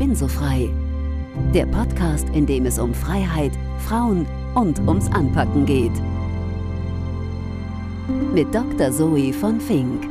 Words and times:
bin 0.00 0.16
so 0.16 0.28
frei. 0.28 0.70
Der 1.52 1.66
Podcast, 1.66 2.26
in 2.30 2.46
dem 2.46 2.64
es 2.64 2.78
um 2.78 2.94
Freiheit, 2.94 3.52
Frauen 3.86 4.26
und 4.54 4.78
ums 4.88 5.08
Anpacken 5.08 5.66
geht. 5.66 5.92
Mit 8.32 8.54
Dr. 8.54 8.90
Zoe 8.92 9.34
von 9.34 9.60
Fink. 9.60 10.08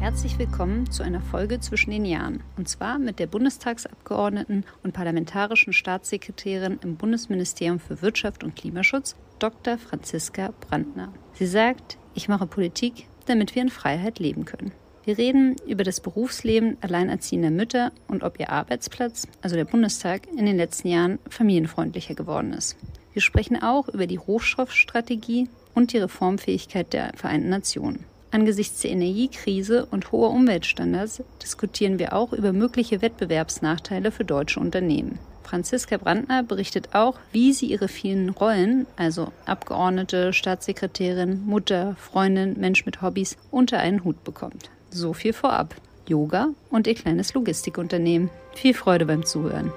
Herzlich 0.00 0.36
willkommen 0.36 0.90
zu 0.90 1.04
einer 1.04 1.20
Folge 1.20 1.60
zwischen 1.60 1.92
den 1.92 2.04
Jahren. 2.04 2.42
Und 2.56 2.68
zwar 2.68 2.98
mit 2.98 3.20
der 3.20 3.28
Bundestagsabgeordneten 3.28 4.64
und 4.82 4.92
parlamentarischen 4.92 5.72
Staatssekretärin 5.72 6.80
im 6.82 6.96
Bundesministerium 6.96 7.78
für 7.78 8.02
Wirtschaft 8.02 8.42
und 8.42 8.56
Klimaschutz, 8.56 9.14
Dr. 9.38 9.78
Franziska 9.78 10.52
Brandner. 10.68 11.12
Sie 11.34 11.46
sagt, 11.46 11.98
ich 12.14 12.28
mache 12.28 12.46
Politik, 12.46 13.06
damit 13.26 13.54
wir 13.54 13.62
in 13.62 13.70
Freiheit 13.70 14.18
leben 14.18 14.44
können. 14.44 14.72
Wir 15.04 15.18
reden 15.18 15.56
über 15.66 15.82
das 15.82 16.00
Berufsleben 16.00 16.76
alleinerziehender 16.80 17.50
Mütter 17.50 17.90
und 18.06 18.22
ob 18.22 18.38
ihr 18.38 18.50
Arbeitsplatz, 18.50 19.26
also 19.40 19.56
der 19.56 19.64
Bundestag, 19.64 20.28
in 20.36 20.46
den 20.46 20.56
letzten 20.56 20.88
Jahren 20.88 21.18
familienfreundlicher 21.28 22.14
geworden 22.14 22.52
ist. 22.52 22.76
Wir 23.12 23.20
sprechen 23.20 23.60
auch 23.60 23.88
über 23.88 24.06
die 24.06 24.16
Rohstoffstrategie 24.16 25.48
und 25.74 25.92
die 25.92 25.98
Reformfähigkeit 25.98 26.92
der 26.92 27.12
Vereinten 27.16 27.48
Nationen. 27.48 28.04
Angesichts 28.30 28.80
der 28.80 28.92
Energiekrise 28.92 29.86
und 29.86 30.12
hoher 30.12 30.30
Umweltstandards 30.30 31.22
diskutieren 31.42 31.98
wir 31.98 32.14
auch 32.14 32.32
über 32.32 32.52
mögliche 32.52 33.02
Wettbewerbsnachteile 33.02 34.10
für 34.12 34.24
deutsche 34.24 34.60
Unternehmen. 34.60 35.18
Franziska 35.42 35.98
Brandner 35.98 36.42
berichtet 36.42 36.94
auch, 36.94 37.18
wie 37.32 37.52
sie 37.52 37.66
ihre 37.66 37.88
vielen 37.88 38.30
Rollen, 38.30 38.86
also 38.96 39.32
Abgeordnete, 39.44 40.32
Staatssekretärin, 40.32 41.44
Mutter, 41.44 41.96
Freundin, 41.98 42.58
Mensch 42.58 42.86
mit 42.86 43.02
Hobbys, 43.02 43.36
unter 43.50 43.80
einen 43.80 44.04
Hut 44.04 44.24
bekommt. 44.24 44.70
So 44.92 45.14
viel 45.14 45.32
vorab. 45.32 45.74
Yoga 46.06 46.48
und 46.70 46.86
ihr 46.86 46.94
kleines 46.94 47.32
Logistikunternehmen. 47.32 48.28
Viel 48.54 48.74
Freude 48.74 49.06
beim 49.06 49.24
Zuhören. 49.24 49.72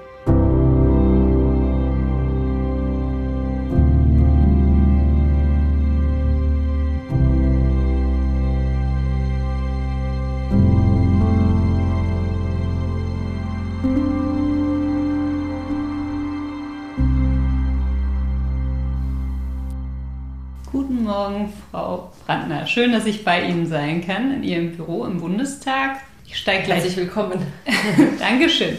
Morgen, 21.06 21.52
Frau 21.70 22.12
Brandner. 22.26 22.66
Schön, 22.66 22.90
dass 22.90 23.06
ich 23.06 23.24
bei 23.24 23.42
Ihnen 23.42 23.66
sein 23.66 24.04
kann, 24.04 24.34
in 24.34 24.42
Ihrem 24.42 24.76
Büro 24.76 25.04
im 25.04 25.20
Bundestag. 25.20 25.98
Ich 26.26 26.36
steige 26.36 26.64
gleich. 26.64 26.78
Herzlich 26.82 26.96
willkommen. 26.96 27.46
Dankeschön. 28.18 28.76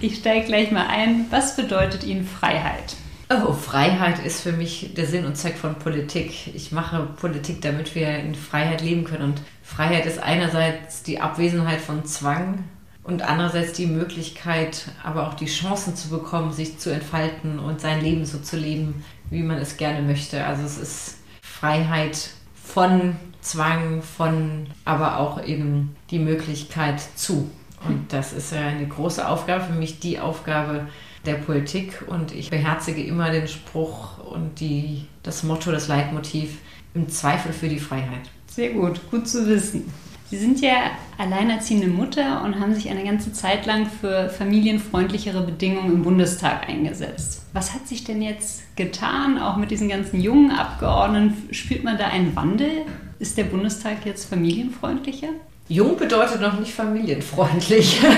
Ich 0.00 0.16
steige 0.16 0.46
gleich 0.46 0.72
mal 0.72 0.88
ein. 0.88 1.26
Was 1.30 1.54
bedeutet 1.54 2.02
Ihnen 2.02 2.26
Freiheit? 2.26 2.96
Oh, 3.30 3.52
Freiheit 3.52 4.24
ist 4.26 4.40
für 4.40 4.50
mich 4.50 4.92
der 4.96 5.06
Sinn 5.06 5.24
und 5.24 5.36
Zweck 5.36 5.56
von 5.56 5.76
Politik. 5.76 6.52
Ich 6.52 6.72
mache 6.72 7.10
Politik, 7.20 7.62
damit 7.62 7.94
wir 7.94 8.08
in 8.08 8.34
Freiheit 8.34 8.82
leben 8.82 9.04
können. 9.04 9.22
Und 9.22 9.42
Freiheit 9.62 10.04
ist 10.04 10.18
einerseits 10.18 11.04
die 11.04 11.20
Abwesenheit 11.20 11.80
von 11.80 12.04
Zwang 12.04 12.64
und 13.04 13.22
andererseits 13.22 13.72
die 13.74 13.86
Möglichkeit, 13.86 14.86
aber 15.04 15.28
auch 15.28 15.34
die 15.34 15.46
Chancen 15.46 15.94
zu 15.94 16.08
bekommen, 16.08 16.52
sich 16.52 16.78
zu 16.78 16.90
entfalten 16.90 17.60
und 17.60 17.80
sein 17.80 18.00
Leben 18.00 18.24
so 18.24 18.38
zu 18.38 18.56
leben, 18.56 19.04
wie 19.30 19.44
man 19.44 19.58
es 19.58 19.76
gerne 19.76 20.02
möchte. 20.02 20.44
Also 20.44 20.64
es 20.64 20.76
ist 20.76 21.17
Freiheit 21.58 22.30
von 22.54 23.16
Zwang, 23.40 24.02
von 24.02 24.66
aber 24.84 25.18
auch 25.18 25.44
eben 25.44 25.96
die 26.10 26.18
Möglichkeit 26.18 27.00
zu. 27.16 27.50
Und 27.86 28.12
das 28.12 28.32
ist 28.32 28.52
ja 28.52 28.60
eine 28.60 28.86
große 28.86 29.26
Aufgabe, 29.26 29.64
für 29.64 29.72
mich 29.72 29.98
die 29.98 30.20
Aufgabe 30.20 30.86
der 31.24 31.34
Politik. 31.34 32.04
Und 32.06 32.32
ich 32.32 32.50
beherzige 32.50 33.02
immer 33.02 33.30
den 33.30 33.48
Spruch 33.48 34.18
und 34.18 34.60
die, 34.60 35.06
das 35.22 35.42
Motto, 35.42 35.72
das 35.72 35.88
Leitmotiv, 35.88 36.58
im 36.94 37.08
Zweifel 37.08 37.52
für 37.52 37.68
die 37.68 37.80
Freiheit. 37.80 38.30
Sehr 38.46 38.70
gut, 38.70 39.00
gut 39.10 39.28
zu 39.28 39.46
wissen. 39.46 39.92
Sie 40.30 40.36
sind 40.36 40.60
ja 40.60 40.90
alleinerziehende 41.16 41.86
Mutter 41.86 42.44
und 42.44 42.60
haben 42.60 42.74
sich 42.74 42.90
eine 42.90 43.02
ganze 43.02 43.32
Zeit 43.32 43.64
lang 43.64 43.86
für 43.86 44.28
familienfreundlichere 44.28 45.42
Bedingungen 45.42 45.94
im 45.94 46.02
Bundestag 46.02 46.68
eingesetzt. 46.68 47.46
Was 47.54 47.72
hat 47.72 47.88
sich 47.88 48.04
denn 48.04 48.20
jetzt 48.20 48.76
getan, 48.76 49.38
auch 49.38 49.56
mit 49.56 49.70
diesen 49.70 49.88
ganzen 49.88 50.20
jungen 50.20 50.50
Abgeordneten? 50.50 51.48
Spürt 51.54 51.82
man 51.82 51.96
da 51.96 52.08
einen 52.08 52.36
Wandel? 52.36 52.82
Ist 53.18 53.38
der 53.38 53.44
Bundestag 53.44 54.04
jetzt 54.04 54.26
familienfreundlicher? 54.26 55.28
Jung 55.68 55.98
bedeutet 55.98 56.40
noch 56.40 56.58
nicht 56.58 56.74
familienfreundlich. 56.74 58.00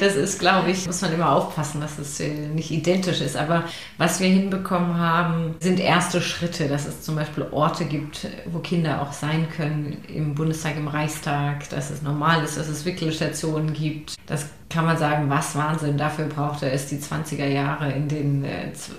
Das 0.00 0.14
ist, 0.14 0.38
glaube 0.38 0.70
ich, 0.70 0.86
muss 0.86 1.00
man 1.00 1.12
immer 1.12 1.32
aufpassen, 1.32 1.80
dass 1.80 1.98
es 1.98 2.20
äh, 2.20 2.28
nicht 2.28 2.70
identisch 2.70 3.20
ist. 3.20 3.36
Aber 3.36 3.64
was 3.98 4.20
wir 4.20 4.28
hinbekommen 4.28 4.98
haben, 4.98 5.54
sind 5.60 5.80
erste 5.80 6.20
Schritte, 6.20 6.68
dass 6.68 6.86
es 6.86 7.02
zum 7.02 7.14
Beispiel 7.14 7.46
Orte 7.50 7.86
gibt, 7.86 8.26
wo 8.46 8.58
Kinder 8.58 9.00
auch 9.00 9.12
sein 9.12 9.48
können, 9.56 10.02
im 10.08 10.34
Bundestag, 10.34 10.76
im 10.76 10.88
Reichstag, 10.88 11.68
dass 11.70 11.90
es 11.90 12.02
normal 12.02 12.44
ist, 12.44 12.58
dass 12.58 12.68
es 12.68 12.84
Wickelstationen 12.84 13.72
gibt. 13.72 14.16
Das 14.26 14.46
kann 14.76 14.84
man 14.84 14.98
sagen, 14.98 15.30
was 15.30 15.56
Wahnsinn. 15.56 15.96
Dafür 15.96 16.26
brauchte 16.26 16.70
es 16.70 16.86
die 16.86 16.98
20er 16.98 17.46
Jahre 17.46 17.90
in 17.92 18.08
den 18.08 18.44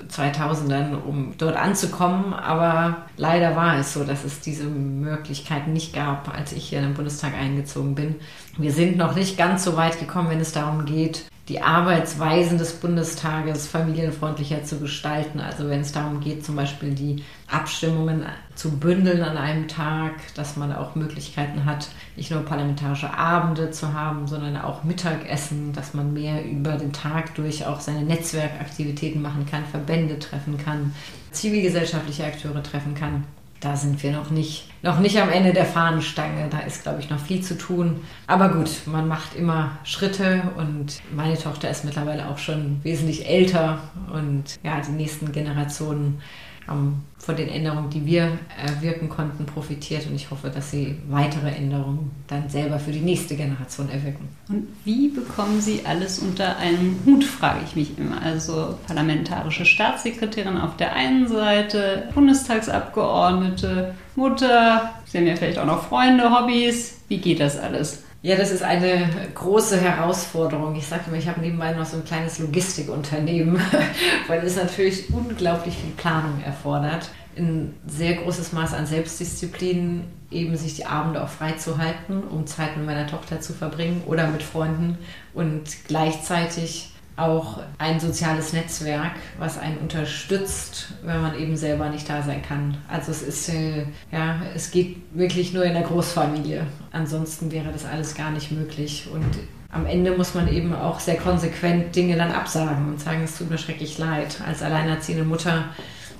2000ern, 0.09 0.93
äh, 0.93 0.95
um 0.95 1.35
dort 1.37 1.55
anzukommen. 1.55 2.33
Aber 2.33 3.05
leider 3.15 3.55
war 3.55 3.77
es 3.77 3.93
so, 3.93 4.03
dass 4.03 4.23
es 4.23 4.39
diese 4.39 4.63
Möglichkeiten 4.63 5.73
nicht 5.73 5.93
gab, 5.93 6.35
als 6.35 6.51
ich 6.51 6.69
hier 6.69 6.79
in 6.79 6.85
den 6.85 6.93
Bundestag 6.95 7.35
eingezogen 7.35 7.93
bin. 7.93 8.15
Wir 8.57 8.71
sind 8.71 8.97
noch 8.97 9.13
nicht 9.13 9.37
ganz 9.37 9.63
so 9.63 9.77
weit 9.77 9.99
gekommen, 9.99 10.31
wenn 10.31 10.39
es 10.39 10.51
darum 10.51 10.85
geht, 10.85 11.25
die 11.49 11.61
Arbeitsweisen 11.61 12.57
des 12.57 12.73
Bundestages 12.73 13.67
familienfreundlicher 13.67 14.65
zu 14.65 14.79
gestalten. 14.79 15.39
Also 15.39 15.69
wenn 15.69 15.79
es 15.79 15.93
darum 15.93 16.19
geht, 16.19 16.45
zum 16.45 16.57
Beispiel 16.57 16.93
die 16.93 17.23
Abstimmungen 17.49 18.25
zu 18.55 18.77
bündeln 18.77 19.23
an 19.23 19.37
einem 19.37 19.69
Tag, 19.69 20.13
dass 20.35 20.57
man 20.57 20.75
auch 20.75 20.95
Möglichkeiten 20.95 21.63
hat, 21.63 21.87
nicht 22.17 22.31
nur 22.31 22.41
parlamentarische 22.41 23.13
Abende 23.13 23.71
zu 23.71 23.93
haben, 23.93 24.27
sondern 24.27 24.57
auch 24.57 24.83
Mittagessen, 24.83 25.71
dass 25.71 25.93
man 25.93 26.13
mehr 26.13 26.43
über 26.43 26.73
den 26.73 26.91
Tag 26.91 27.35
durch 27.35 27.65
auch 27.65 27.79
seine 27.79 28.03
Netzwerkaktivitäten 28.03 29.21
machen 29.21 29.45
kann, 29.49 29.65
Verbände 29.65 30.19
treffen 30.19 30.57
kann, 30.57 30.93
zivilgesellschaftliche 31.31 32.25
Akteure 32.25 32.61
treffen 32.61 32.93
kann 32.93 33.23
da 33.59 33.75
sind 33.75 34.03
wir 34.03 34.11
noch 34.11 34.29
nicht, 34.29 34.65
noch 34.83 34.99
nicht 34.99 35.19
am 35.19 35.29
Ende 35.29 35.51
der 35.51 35.65
Fahnenstange. 35.65 36.47
Da 36.49 36.59
ist, 36.59 36.83
glaube 36.83 36.99
ich, 36.99 37.09
noch 37.09 37.19
viel 37.19 37.41
zu 37.41 37.57
tun. 37.57 38.01
Aber 38.27 38.49
gut, 38.49 38.69
man 38.85 39.07
macht 39.07 39.35
immer 39.35 39.71
Schritte 39.83 40.43
und 40.57 41.01
meine 41.15 41.37
Tochter 41.37 41.69
ist 41.69 41.83
mittlerweile 41.83 42.27
auch 42.27 42.37
schon 42.37 42.83
wesentlich 42.83 43.27
älter 43.27 43.79
und 44.13 44.59
ja, 44.63 44.79
die 44.81 44.91
nächsten 44.91 45.31
Generationen 45.31 46.21
haben 46.67 47.03
von 47.17 47.35
den 47.35 47.49
Änderungen, 47.49 47.89
die 47.89 48.05
wir 48.05 48.37
erwirken 48.63 49.09
konnten, 49.09 49.45
profitiert 49.45 50.05
und 50.07 50.15
ich 50.15 50.29
hoffe, 50.29 50.49
dass 50.49 50.71
sie 50.71 50.97
weitere 51.09 51.49
Änderungen 51.49 52.11
dann 52.27 52.47
selber 52.49 52.79
für 52.79 52.91
die 52.91 52.99
nächste 52.99 53.35
Generation 53.35 53.89
erwirken. 53.89 54.27
Und 54.49 54.67
wie 54.85 55.09
bekommen 55.09 55.59
Sie 55.59 55.81
alles 55.85 56.19
unter 56.19 56.57
einen 56.57 56.99
Hut, 57.05 57.23
frage 57.23 57.61
ich 57.65 57.75
mich 57.75 57.97
immer. 57.97 58.21
Also 58.21 58.77
parlamentarische 58.85 59.65
Staatssekretärin 59.65 60.57
auf 60.57 60.77
der 60.77 60.93
einen 60.93 61.27
Seite, 61.27 62.09
Bundestagsabgeordnete, 62.13 63.93
Mutter, 64.15 64.93
Sie 65.05 65.17
haben 65.17 65.27
ja 65.27 65.35
vielleicht 65.35 65.59
auch 65.59 65.65
noch 65.65 65.87
Freunde, 65.87 66.29
Hobbys. 66.29 66.99
Wie 67.07 67.17
geht 67.17 67.39
das 67.39 67.57
alles? 67.57 68.03
Ja, 68.23 68.35
das 68.35 68.51
ist 68.51 68.63
eine 68.63 69.09
große 69.35 69.79
Herausforderung. 69.79 70.75
Ich 70.75 70.87
sage 70.87 71.03
immer, 71.07 71.17
ich 71.17 71.27
habe 71.27 71.39
nebenbei 71.39 71.71
noch 71.73 71.85
so 71.85 71.97
ein 71.97 72.05
kleines 72.05 72.39
Logistikunternehmen, 72.39 73.61
weil 74.27 74.43
es 74.43 74.55
natürlich 74.55 75.13
unglaublich 75.13 75.77
viel 75.77 75.91
Planung 75.91 76.41
erfordert. 76.43 77.09
Ein 77.37 77.75
sehr 77.85 78.15
großes 78.15 78.53
Maß 78.53 78.73
an 78.73 78.87
Selbstdisziplin, 78.87 80.03
eben 80.31 80.57
sich 80.57 80.75
die 80.75 80.87
Abende 80.87 81.23
auch 81.23 81.29
freizuhalten, 81.29 82.23
um 82.23 82.47
Zeit 82.47 82.75
mit 82.75 82.87
meiner 82.87 83.05
Tochter 83.05 83.39
zu 83.39 83.53
verbringen 83.53 84.01
oder 84.07 84.27
mit 84.27 84.41
Freunden 84.41 84.97
und 85.35 85.63
gleichzeitig 85.87 86.93
auch 87.17 87.59
ein 87.79 87.99
soziales 87.99 88.53
Netzwerk, 88.53 89.13
was 89.39 89.57
einen 89.57 89.77
unterstützt, 89.79 90.93
wenn 91.03 91.21
man 91.21 91.37
eben 91.37 91.57
selber 91.57 91.89
nicht 91.89 92.07
da 92.07 92.21
sein 92.21 92.41
kann. 92.43 92.77
Also 92.87 93.11
es 93.11 93.23
ist, 93.23 93.49
äh, 93.49 93.85
ja, 94.11 94.39
es 94.55 94.71
geht 94.71 94.97
wirklich 95.13 95.51
nur 95.51 95.65
in 95.65 95.73
der 95.73 95.81
Großfamilie. 95.81 96.65
Ansonsten 96.91 97.51
wäre 97.51 97.71
das 97.71 97.85
alles 97.85 98.15
gar 98.15 98.29
nicht 98.31 98.51
möglich. 98.51 99.09
Und 99.11 99.25
am 99.71 99.87
Ende 99.87 100.15
muss 100.15 100.35
man 100.35 100.47
eben 100.47 100.73
auch 100.73 100.99
sehr 100.99 101.17
konsequent 101.17 101.95
Dinge 101.95 102.15
dann 102.15 102.31
absagen 102.31 102.87
und 102.87 103.01
sagen, 103.01 103.23
es 103.23 103.37
tut 103.37 103.49
mir 103.49 103.57
schrecklich 103.57 103.97
leid. 103.97 104.39
Als 104.45 104.61
alleinerziehende 104.61 105.25
Mutter 105.25 105.65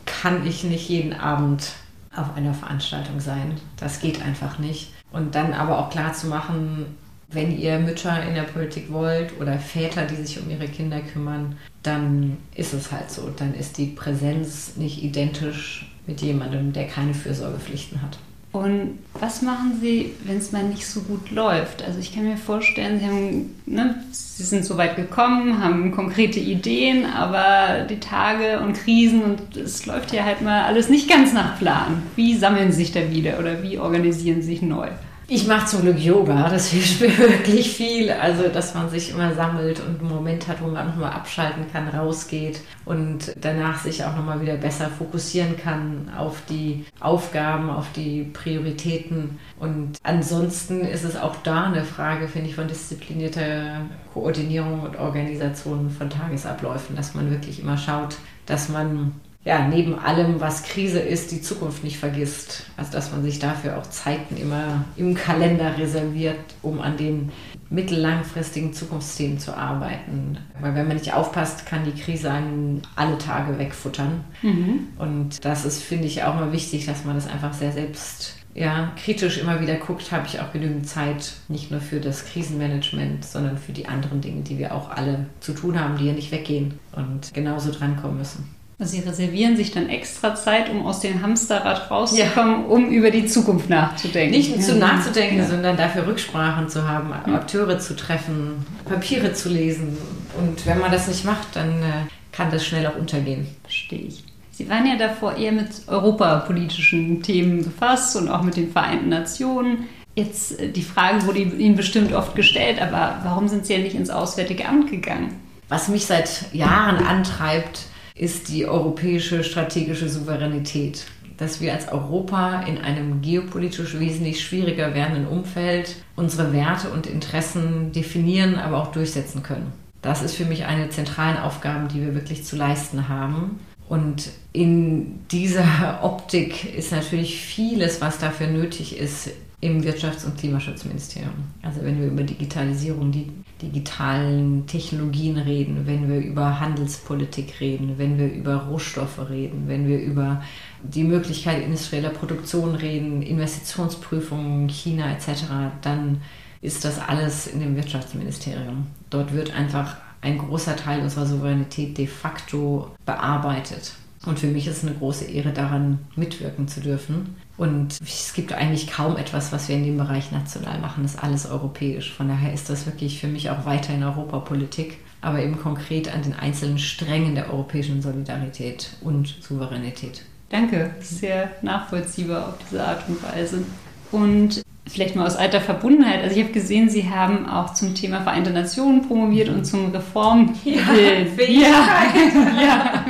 kann 0.06 0.46
ich 0.48 0.64
nicht 0.64 0.90
jeden 0.90 1.14
Abend 1.14 1.74
auf 2.16 2.36
einer 2.36 2.56
Veranstaltung 2.56 3.20
sein. 3.20 3.60
Das 3.78 4.00
geht 4.00 4.24
einfach 4.24 4.58
nicht. 4.58 4.94
Und 5.12 5.36
dann 5.36 5.54
aber 5.54 5.78
auch 5.78 5.90
klar 5.92 6.14
zu 6.14 6.28
machen, 6.28 6.98
wenn 7.30 7.58
ihr 7.58 7.80
Mütter 7.80 8.24
in 8.28 8.36
der 8.36 8.44
Politik 8.44 8.92
wollt 8.92 9.40
oder 9.40 9.60
Väter, 9.60 10.06
die 10.06 10.16
sich 10.16 10.40
um 10.42 10.50
ihre 10.50 10.68
Kinder 10.68 11.02
kümmern, 11.02 11.58
dann 11.84 12.38
ist 12.56 12.74
es 12.74 12.92
halt 12.92 13.12
so. 13.12 13.30
Dann 13.36 13.54
ist 13.54 13.78
die 13.78 13.88
Präsenz 13.88 14.78
nicht 14.78 15.04
identisch 15.04 15.92
mit 16.06 16.22
jemandem, 16.22 16.72
der 16.72 16.88
keine 16.88 17.14
Fürsorgepflichten 17.14 18.02
hat. 18.02 18.18
Und 18.54 18.98
was 19.14 19.42
machen 19.42 19.78
Sie, 19.82 20.14
wenn 20.24 20.38
es 20.38 20.52
mal 20.52 20.64
nicht 20.64 20.88
so 20.88 21.02
gut 21.02 21.32
läuft? 21.32 21.84
Also 21.84 22.00
ich 22.00 22.16
kann 22.16 22.24
mir 22.24 22.38
vorstellen, 22.38 23.00
Sie, 23.00 23.06
haben, 23.06 23.56
ne, 23.66 23.96
Sie 24.12 24.44
sind 24.44 24.66
so 24.66 24.78
weit 24.78 24.96
gekommen, 24.96 25.62
haben 25.62 25.92
konkrete 25.92 26.40
Ideen, 26.40 27.06
aber 27.06 27.84
die 27.84 28.00
Tage 28.00 28.62
und 28.62 28.74
Krisen 28.74 29.22
und 29.22 29.58
es 29.58 29.86
läuft 29.86 30.14
ja 30.14 30.24
halt 30.24 30.42
mal 30.42 30.64
alles 30.64 30.90
nicht 30.90 31.10
ganz 31.10 31.34
nach 31.34 31.60
Plan. 31.60 32.04
Wie 32.16 32.36
sammeln 32.36 32.72
Sie 32.72 32.80
sich 32.80 32.94
da 32.94 33.12
wieder 33.12 33.38
oder 33.38 33.62
wie 33.62 33.78
organisieren 33.78 34.42
Sie 34.42 34.48
sich 34.48 34.62
neu? 34.62 34.88
Ich 35.30 35.46
mache 35.46 35.66
zum 35.66 35.82
Glück 35.82 36.00
Yoga, 36.00 36.48
das 36.48 36.70
hilft 36.70 37.02
mir 37.02 37.18
wirklich 37.18 37.76
viel. 37.76 38.10
Also, 38.12 38.48
dass 38.48 38.74
man 38.74 38.90
sich 38.90 39.12
immer 39.12 39.34
sammelt 39.34 39.82
und 39.82 40.00
einen 40.00 40.08
Moment 40.08 40.48
hat, 40.48 40.62
wo 40.62 40.68
man 40.68 40.88
nochmal 40.88 41.12
abschalten 41.12 41.66
kann, 41.70 41.90
rausgeht 41.90 42.62
und 42.86 43.34
danach 43.36 43.84
sich 43.84 44.06
auch 44.06 44.16
nochmal 44.16 44.40
wieder 44.40 44.56
besser 44.56 44.88
fokussieren 44.88 45.58
kann 45.58 46.10
auf 46.18 46.44
die 46.50 46.86
Aufgaben, 47.02 47.70
auf 47.70 47.92
die 47.92 48.24
Prioritäten. 48.24 49.38
Und 49.60 49.98
ansonsten 50.02 50.80
ist 50.80 51.04
es 51.04 51.18
auch 51.18 51.36
da 51.44 51.66
eine 51.66 51.84
Frage, 51.84 52.30
finde 52.30 52.48
ich, 52.48 52.56
von 52.56 52.70
disziplinierter 52.70 53.82
Koordinierung 54.14 54.84
und 54.84 54.98
Organisation 54.98 55.90
von 55.90 56.10
Tagesabläufen, 56.10 56.96
dass 56.96 57.16
man 57.16 57.32
wirklich 57.32 57.60
immer 57.60 57.78
schaut, 57.78 58.16
dass 58.46 58.70
man 58.70 59.12
ja, 59.48 59.66
neben 59.66 59.98
allem, 59.98 60.42
was 60.42 60.64
Krise 60.64 61.00
ist, 61.00 61.32
die 61.32 61.42
Zukunft 61.42 61.82
nicht 61.82 61.98
vergisst. 61.98 62.66
Also 62.76 62.92
dass 62.92 63.14
man 63.14 63.24
sich 63.24 63.40
dafür 63.40 63.78
auch 63.78 63.88
Zeiten 63.88 64.36
immer 64.36 64.84
im 64.98 65.16
Kalender 65.16 65.78
reserviert, 65.78 66.36
um 66.62 66.82
an 66.82 66.98
den 66.98 67.32
mittellangfristigen 67.70 68.74
Zukunftsthemen 68.74 69.40
zu 69.40 69.56
arbeiten. 69.56 70.38
Weil 70.60 70.76
wenn 70.76 70.90
man 70.90 70.98
nicht 70.98 71.14
aufpasst, 71.14 71.66
kann 71.66 71.86
die 71.86 71.98
Krise 71.98 72.30
einen 72.30 72.82
alle 72.98 73.18
Tage 73.20 73.58
wegfuttern. 73.58 74.26
Mhm. 74.42 74.88
Und 74.98 75.46
das 75.46 75.64
ist, 75.64 75.82
finde 75.82 76.08
ich, 76.08 76.24
auch 76.24 76.36
mal 76.36 76.52
wichtig, 76.52 76.86
dass 76.86 77.06
man 77.06 77.16
das 77.16 77.28
einfach 77.28 77.54
sehr 77.54 77.72
selbst 77.72 78.36
ja, 78.54 78.92
kritisch 79.02 79.38
immer 79.38 79.62
wieder 79.62 79.76
guckt, 79.76 80.12
habe 80.12 80.28
ich 80.28 80.42
auch 80.42 80.52
genügend 80.52 80.90
Zeit, 80.90 81.36
nicht 81.48 81.72
nur 81.72 81.80
für 81.80 82.02
das 82.02 82.26
Krisenmanagement, 82.26 83.24
sondern 83.24 83.58
für 83.58 83.72
die 83.72 83.88
anderen 83.88 84.20
Dinge, 84.20 84.42
die 84.42 84.58
wir 84.58 84.76
auch 84.76 84.90
alle 84.90 85.28
zu 85.40 85.54
tun 85.54 85.80
haben, 85.80 85.96
die 85.98 86.08
ja 86.08 86.14
nicht 86.14 86.32
weggehen 86.34 86.74
und 86.92 87.34
genauso 87.34 87.72
drankommen 87.72 88.18
müssen. 88.18 88.57
Also 88.80 88.96
sie 88.96 89.00
reservieren 89.00 89.58
sich 89.58 89.72
dann 89.72 89.90
extra 89.90 90.36
Zeit, 90.36 90.70
um 90.70 90.86
aus 90.86 91.00
dem 91.00 91.24
Hamsterrad 91.24 91.90
rauszukommen, 91.90 92.62
ja. 92.62 92.68
um 92.68 92.90
über 92.90 93.10
die 93.10 93.26
Zukunft 93.26 93.70
nachzudenken. 93.70 94.38
Nicht 94.38 94.52
nur 94.52 94.60
zu 94.60 94.76
nachzudenken, 94.76 95.40
ja. 95.40 95.48
sondern 95.48 95.78
dafür 95.78 96.06
Rücksprachen 96.06 96.70
zu 96.70 96.88
haben, 96.88 97.12
Akteure 97.12 97.80
zu 97.80 97.96
treffen, 97.96 98.66
Papiere 98.86 99.34
zu 99.34 99.50
lesen. 99.50 99.98
Und 100.38 100.64
wenn 100.68 100.80
man 100.80 100.92
das 100.92 101.08
nicht 101.08 101.26
macht, 101.26 101.56
dann 101.56 101.82
äh, 101.82 102.06
kann 102.32 102.52
das 102.52 102.68
schnell 102.68 102.86
auch 102.86 102.96
untergehen. 102.96 103.48
Verstehe 103.64 104.00
ich. 104.00 104.24
Sie 104.52 104.70
waren 104.70 104.86
ja 104.86 104.96
davor 104.96 105.36
eher 105.36 105.54
mit 105.54 105.70
europapolitischen 105.88 107.24
Themen 107.24 107.64
befasst 107.64 108.16
und 108.16 108.30
auch 108.30 108.44
mit 108.44 108.58
den 108.58 108.72
Vereinten 108.72 109.10
Nationen. 109.10 109.86
Jetzt 110.14 110.60
äh, 110.60 110.70
die 110.70 110.84
Frage 110.84 111.26
wurde 111.26 111.40
Ihnen 111.40 111.76
bestimmt 111.76 112.14
oft 112.14 112.36
gestellt, 112.36 112.80
aber 112.80 113.22
warum 113.24 113.48
sind 113.48 113.66
Sie 113.66 113.74
ja 113.74 113.80
nicht 113.80 113.96
ins 113.96 114.12
Auswärtige 114.12 114.68
Amt 114.68 114.92
gegangen? 114.92 115.34
Was 115.68 115.88
mich 115.88 116.06
seit 116.06 116.54
Jahren 116.54 117.04
antreibt, 117.04 117.88
ist 118.18 118.50
die 118.50 118.66
europäische 118.66 119.44
strategische 119.44 120.10
Souveränität. 120.10 121.06
Dass 121.38 121.62
wir 121.62 121.74
als 121.74 121.92
Europa 121.92 122.62
in 122.62 122.80
einem 122.80 123.22
geopolitisch 123.22 124.00
wesentlich 124.00 124.44
schwieriger 124.44 124.96
werdenden 124.96 125.28
Umfeld 125.28 125.96
unsere 126.16 126.52
Werte 126.52 126.90
und 126.90 127.06
Interessen 127.06 127.92
definieren, 127.92 128.56
aber 128.56 128.82
auch 128.82 128.92
durchsetzen 128.92 129.44
können. 129.44 129.72
Das 130.02 130.24
ist 130.24 130.36
für 130.36 130.46
mich 130.46 130.66
eine 130.66 130.84
der 130.84 130.90
zentralen 130.92 131.38
Aufgaben, 131.38 131.90
die 131.90 132.02
wir 132.02 132.16
wirklich 132.16 132.44
zu 132.44 132.56
leisten 132.56 133.08
haben. 133.08 133.60
Und 133.88 134.30
in 134.52 135.20
dieser 135.30 136.00
Optik 136.04 136.76
ist 136.76 136.92
natürlich 136.92 137.40
vieles, 137.40 138.02
was 138.02 138.18
dafür 138.18 138.48
nötig 138.48 138.98
ist, 138.98 139.30
im 139.60 139.84
Wirtschafts- 139.84 140.26
und 140.26 140.38
Klimaschutzministerium. 140.38 141.34
Also 141.62 141.82
wenn 141.84 142.00
wir 142.00 142.08
über 142.08 142.24
Digitalisierung, 142.24 143.12
die 143.12 143.32
digitalen 143.62 144.68
Technologien 144.68 145.38
reden, 145.38 145.88
wenn 145.88 146.10
wir 146.10 146.20
über 146.20 146.60
Handelspolitik 146.60 147.60
reden, 147.60 147.96
wenn 147.98 148.18
wir 148.18 148.32
über 148.32 148.56
Rohstoffe 148.56 149.30
reden, 149.30 149.64
wenn 149.68 149.88
wir 149.88 150.00
über 150.00 150.44
die 150.84 151.04
Möglichkeit 151.04 151.64
industrieller 151.64 152.10
Produktion 152.10 152.76
reden, 152.76 153.22
Investitionsprüfungen, 153.22 154.70
China 154.70 155.12
etc., 155.12 155.46
dann 155.82 156.22
ist 156.62 156.86
das 156.86 157.00
alles 157.00 157.48
in 157.48 157.60
dem 157.60 157.76
Wirtschaftsministerium. 157.76 158.88
Dort 159.10 159.34
wird 159.34 159.54
einfach 159.54 159.98
ein 160.22 160.38
großer 160.38 160.76
Teil 160.76 161.02
unserer 161.02 161.26
Souveränität 161.26 161.98
de 161.98 162.08
facto 162.08 162.92
bearbeitet. 163.06 163.94
Und 164.28 164.40
für 164.40 164.48
mich 164.48 164.68
ist 164.68 164.78
es 164.78 164.84
eine 164.84 164.94
große 164.94 165.26
Ehre, 165.26 165.54
daran 165.54 166.00
mitwirken 166.18 166.68
zu 166.68 166.82
dürfen. 166.82 167.38
Und 167.56 167.98
es 168.02 168.34
gibt 168.34 168.52
eigentlich 168.52 168.88
kaum 168.88 169.16
etwas, 169.16 169.54
was 169.54 169.70
wir 169.70 169.78
in 169.78 169.86
dem 169.86 169.98
Bereich 169.98 170.32
national 170.32 170.80
machen. 170.80 171.04
Das 171.04 171.16
ist 171.16 171.24
alles 171.24 171.50
europäisch. 171.50 172.14
Von 172.14 172.28
daher 172.28 172.54
ist 172.54 172.70
das 172.70 172.86
wirklich 172.86 173.22
für 173.22 173.28
mich 173.28 173.50
auch 173.50 173.66
weiterhin 173.66 174.04
Europapolitik, 174.04 174.98
aber 175.22 175.42
eben 175.42 175.58
konkret 175.58 176.14
an 176.14 176.24
den 176.24 176.34
einzelnen 176.34 176.78
Strängen 176.78 177.36
der 177.36 177.52
europäischen 177.52 178.02
Solidarität 178.02 178.90
und 179.02 179.34
Souveränität. 179.42 180.24
Danke, 180.50 180.94
sehr 181.00 181.52
nachvollziehbar 181.62 182.50
auf 182.50 182.56
diese 182.70 182.86
Art 182.86 183.08
und 183.08 183.24
Weise. 183.24 183.64
Und 184.12 184.62
vielleicht 184.90 185.16
mal 185.16 185.26
aus 185.26 185.36
alter 185.36 185.62
Verbundenheit. 185.62 186.24
Also 186.24 186.36
ich 186.36 186.44
habe 186.44 186.54
gesehen, 186.54 186.90
Sie 186.90 187.10
haben 187.10 187.48
auch 187.48 187.74
zum 187.74 187.96
Thema 187.96 188.22
Vereinte 188.22 188.52
Nationen 188.52 189.08
promoviert 189.08 189.50
und 189.50 189.66
zum 189.66 189.92
Reformbild. 189.92 191.38
Ja, 191.38 191.46
ja, 191.46 192.62
ja. 192.62 193.06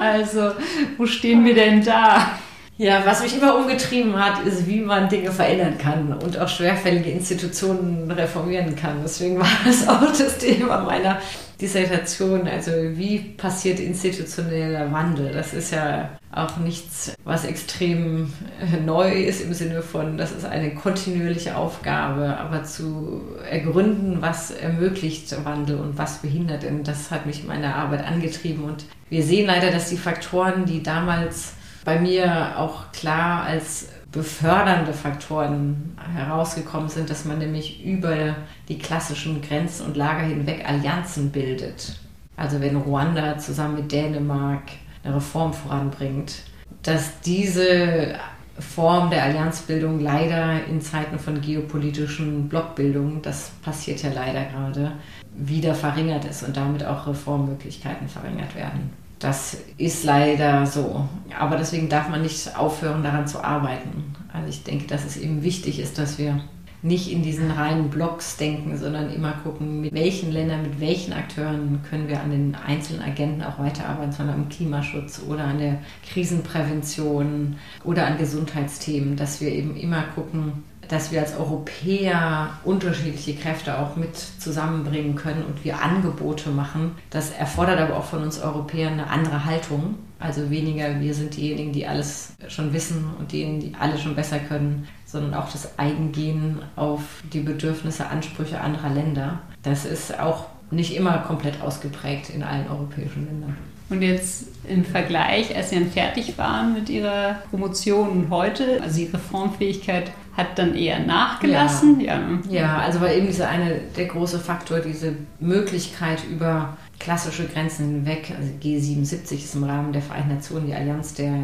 Also 0.00 0.52
wo 0.96 1.06
stehen 1.06 1.44
wir 1.44 1.54
denn 1.54 1.84
da? 1.84 2.38
Ja, 2.78 3.02
was 3.04 3.22
mich 3.22 3.36
immer 3.36 3.56
umgetrieben 3.56 4.16
hat, 4.18 4.46
ist, 4.46 4.66
wie 4.66 4.80
man 4.80 5.10
Dinge 5.10 5.30
verändern 5.32 5.76
kann 5.76 6.14
und 6.14 6.38
auch 6.38 6.48
schwerfällige 6.48 7.10
Institutionen 7.10 8.10
reformieren 8.10 8.74
kann. 8.74 9.00
Deswegen 9.04 9.38
war 9.38 9.46
das 9.66 9.86
auch 9.86 10.16
das 10.16 10.38
Thema 10.38 10.80
meiner 10.80 11.18
Dissertation. 11.60 12.46
Also 12.48 12.70
wie 12.70 13.18
passiert 13.18 13.80
institutioneller 13.80 14.90
Wandel? 14.92 15.32
Das 15.32 15.52
ist 15.52 15.72
ja 15.72 16.18
auch 16.32 16.56
nichts, 16.58 17.12
was 17.24 17.44
extrem 17.44 18.32
äh, 18.60 18.80
neu 18.84 19.10
ist 19.10 19.42
im 19.42 19.52
Sinne 19.52 19.82
von, 19.82 20.16
das 20.16 20.32
ist 20.32 20.44
eine 20.44 20.74
kontinuierliche 20.74 21.56
Aufgabe, 21.56 22.36
aber 22.38 22.62
zu 22.64 23.22
ergründen, 23.50 24.22
was 24.22 24.52
ermöglicht 24.52 25.44
Wandel 25.44 25.78
und 25.78 25.98
was 25.98 26.18
behindert 26.18 26.62
ihn, 26.62 26.84
das 26.84 27.10
hat 27.10 27.26
mich 27.26 27.40
in 27.40 27.48
meiner 27.48 27.74
Arbeit 27.74 28.06
angetrieben. 28.06 28.64
Und 28.64 28.84
wir 29.08 29.22
sehen 29.24 29.46
leider, 29.46 29.70
dass 29.70 29.88
die 29.88 29.96
Faktoren, 29.96 30.66
die 30.66 30.82
damals 30.82 31.54
bei 31.84 31.98
mir 31.98 32.58
auch 32.58 32.92
klar 32.92 33.42
als 33.42 33.88
befördernde 34.12 34.92
Faktoren 34.92 35.96
herausgekommen 36.14 36.88
sind, 36.88 37.10
dass 37.10 37.24
man 37.24 37.38
nämlich 37.38 37.84
über 37.84 38.36
die 38.68 38.78
klassischen 38.78 39.40
Grenzen 39.40 39.86
und 39.86 39.96
Lager 39.96 40.24
hinweg 40.24 40.68
Allianzen 40.68 41.30
bildet. 41.30 42.00
Also 42.36 42.60
wenn 42.60 42.76
Ruanda 42.76 43.38
zusammen 43.38 43.76
mit 43.76 43.92
Dänemark 43.92 44.62
eine 45.04 45.16
Reform 45.16 45.52
voranbringt, 45.52 46.42
dass 46.82 47.20
diese 47.20 48.14
Form 48.58 49.10
der 49.10 49.24
Allianzbildung 49.24 50.00
leider 50.00 50.64
in 50.66 50.80
Zeiten 50.80 51.18
von 51.18 51.40
geopolitischen 51.40 52.48
Blockbildungen, 52.48 53.22
das 53.22 53.50
passiert 53.62 54.02
ja 54.02 54.10
leider 54.12 54.44
gerade, 54.44 54.92
wieder 55.34 55.74
verringert 55.74 56.24
ist 56.24 56.42
und 56.42 56.56
damit 56.56 56.84
auch 56.84 57.06
Reformmöglichkeiten 57.06 58.08
verringert 58.08 58.54
werden. 58.54 58.90
Das 59.20 59.58
ist 59.76 60.04
leider 60.04 60.66
so. 60.66 61.06
Aber 61.38 61.56
deswegen 61.58 61.90
darf 61.90 62.08
man 62.08 62.22
nicht 62.22 62.56
aufhören, 62.56 63.02
daran 63.02 63.26
zu 63.26 63.44
arbeiten. 63.44 64.14
Also 64.32 64.48
ich 64.48 64.64
denke, 64.64 64.86
dass 64.86 65.04
es 65.04 65.18
eben 65.18 65.42
wichtig 65.42 65.78
ist, 65.78 65.98
dass 65.98 66.18
wir 66.18 66.40
nicht 66.82 67.12
in 67.12 67.22
diesen 67.22 67.50
reinen 67.50 67.90
Blocks 67.90 68.38
denken, 68.38 68.78
sondern 68.78 69.12
immer 69.12 69.32
gucken, 69.44 69.82
mit 69.82 69.92
welchen 69.92 70.32
Ländern, 70.32 70.62
mit 70.62 70.80
welchen 70.80 71.12
Akteuren 71.12 71.80
können 71.88 72.08
wir 72.08 72.22
an 72.22 72.30
den 72.30 72.54
einzelnen 72.54 73.02
Agenten 73.02 73.42
auch 73.42 73.58
weiterarbeiten, 73.58 74.12
sondern 74.12 74.36
am 74.36 74.48
Klimaschutz 74.48 75.22
oder 75.28 75.44
an 75.44 75.58
der 75.58 75.78
Krisenprävention 76.10 77.56
oder 77.84 78.06
an 78.06 78.16
Gesundheitsthemen, 78.16 79.16
dass 79.16 79.42
wir 79.42 79.52
eben 79.52 79.76
immer 79.76 80.04
gucken, 80.14 80.64
dass 80.90 81.12
wir 81.12 81.20
als 81.20 81.36
Europäer 81.36 82.50
unterschiedliche 82.64 83.34
Kräfte 83.34 83.78
auch 83.78 83.94
mit 83.94 84.16
zusammenbringen 84.16 85.14
können 85.14 85.44
und 85.44 85.64
wir 85.64 85.80
Angebote 85.80 86.50
machen. 86.50 86.96
Das 87.10 87.30
erfordert 87.30 87.78
aber 87.78 87.96
auch 87.96 88.04
von 88.04 88.24
uns 88.24 88.40
Europäern 88.40 88.94
eine 88.94 89.08
andere 89.08 89.44
Haltung. 89.44 89.94
Also 90.18 90.50
weniger, 90.50 91.00
wir 91.00 91.14
sind 91.14 91.36
diejenigen, 91.36 91.72
die 91.72 91.86
alles 91.86 92.32
schon 92.48 92.72
wissen 92.72 93.04
und 93.18 93.30
diejenigen, 93.30 93.60
die 93.60 93.72
alle 93.78 93.98
schon 93.98 94.16
besser 94.16 94.40
können, 94.40 94.88
sondern 95.06 95.34
auch 95.34 95.50
das 95.50 95.78
Eingehen 95.78 96.58
auf 96.74 97.02
die 97.32 97.40
Bedürfnisse, 97.40 98.08
Ansprüche 98.08 98.60
anderer 98.60 98.90
Länder. 98.90 99.38
Das 99.62 99.84
ist 99.84 100.18
auch 100.18 100.46
nicht 100.72 100.96
immer 100.96 101.18
komplett 101.18 101.62
ausgeprägt 101.62 102.30
in 102.30 102.42
allen 102.42 102.68
europäischen 102.68 103.26
Ländern. 103.26 103.56
Und 103.90 104.02
jetzt 104.02 104.46
im 104.68 104.84
Vergleich, 104.84 105.54
als 105.56 105.70
Sie 105.70 105.76
dann 105.76 105.90
fertig 105.90 106.38
waren 106.38 106.74
mit 106.74 106.88
Ihrer 106.88 107.38
Promotion 107.50 108.08
und 108.10 108.30
heute, 108.30 108.80
also 108.82 109.00
Ihre 109.00 109.18
Formfähigkeit 109.18 110.12
hat 110.40 110.58
dann 110.58 110.74
eher 110.74 110.98
nachgelassen? 111.00 112.00
Ja, 112.00 112.20
ja. 112.48 112.60
ja 112.60 112.78
also 112.78 113.00
war 113.00 113.12
eben 113.12 113.26
dieser 113.26 113.48
eine, 113.48 113.80
der 113.96 114.06
große 114.06 114.38
Faktor, 114.38 114.80
diese 114.80 115.14
Möglichkeit 115.38 116.22
über 116.30 116.76
klassische 116.98 117.46
Grenzen 117.46 117.86
hinweg, 117.86 118.32
also 118.36 118.50
G77 118.62 119.34
ist 119.34 119.54
im 119.54 119.64
Rahmen 119.64 119.92
der 119.92 120.02
Vereinten 120.02 120.34
Nationen 120.34 120.66
die 120.66 120.74
Allianz 120.74 121.14
der 121.14 121.34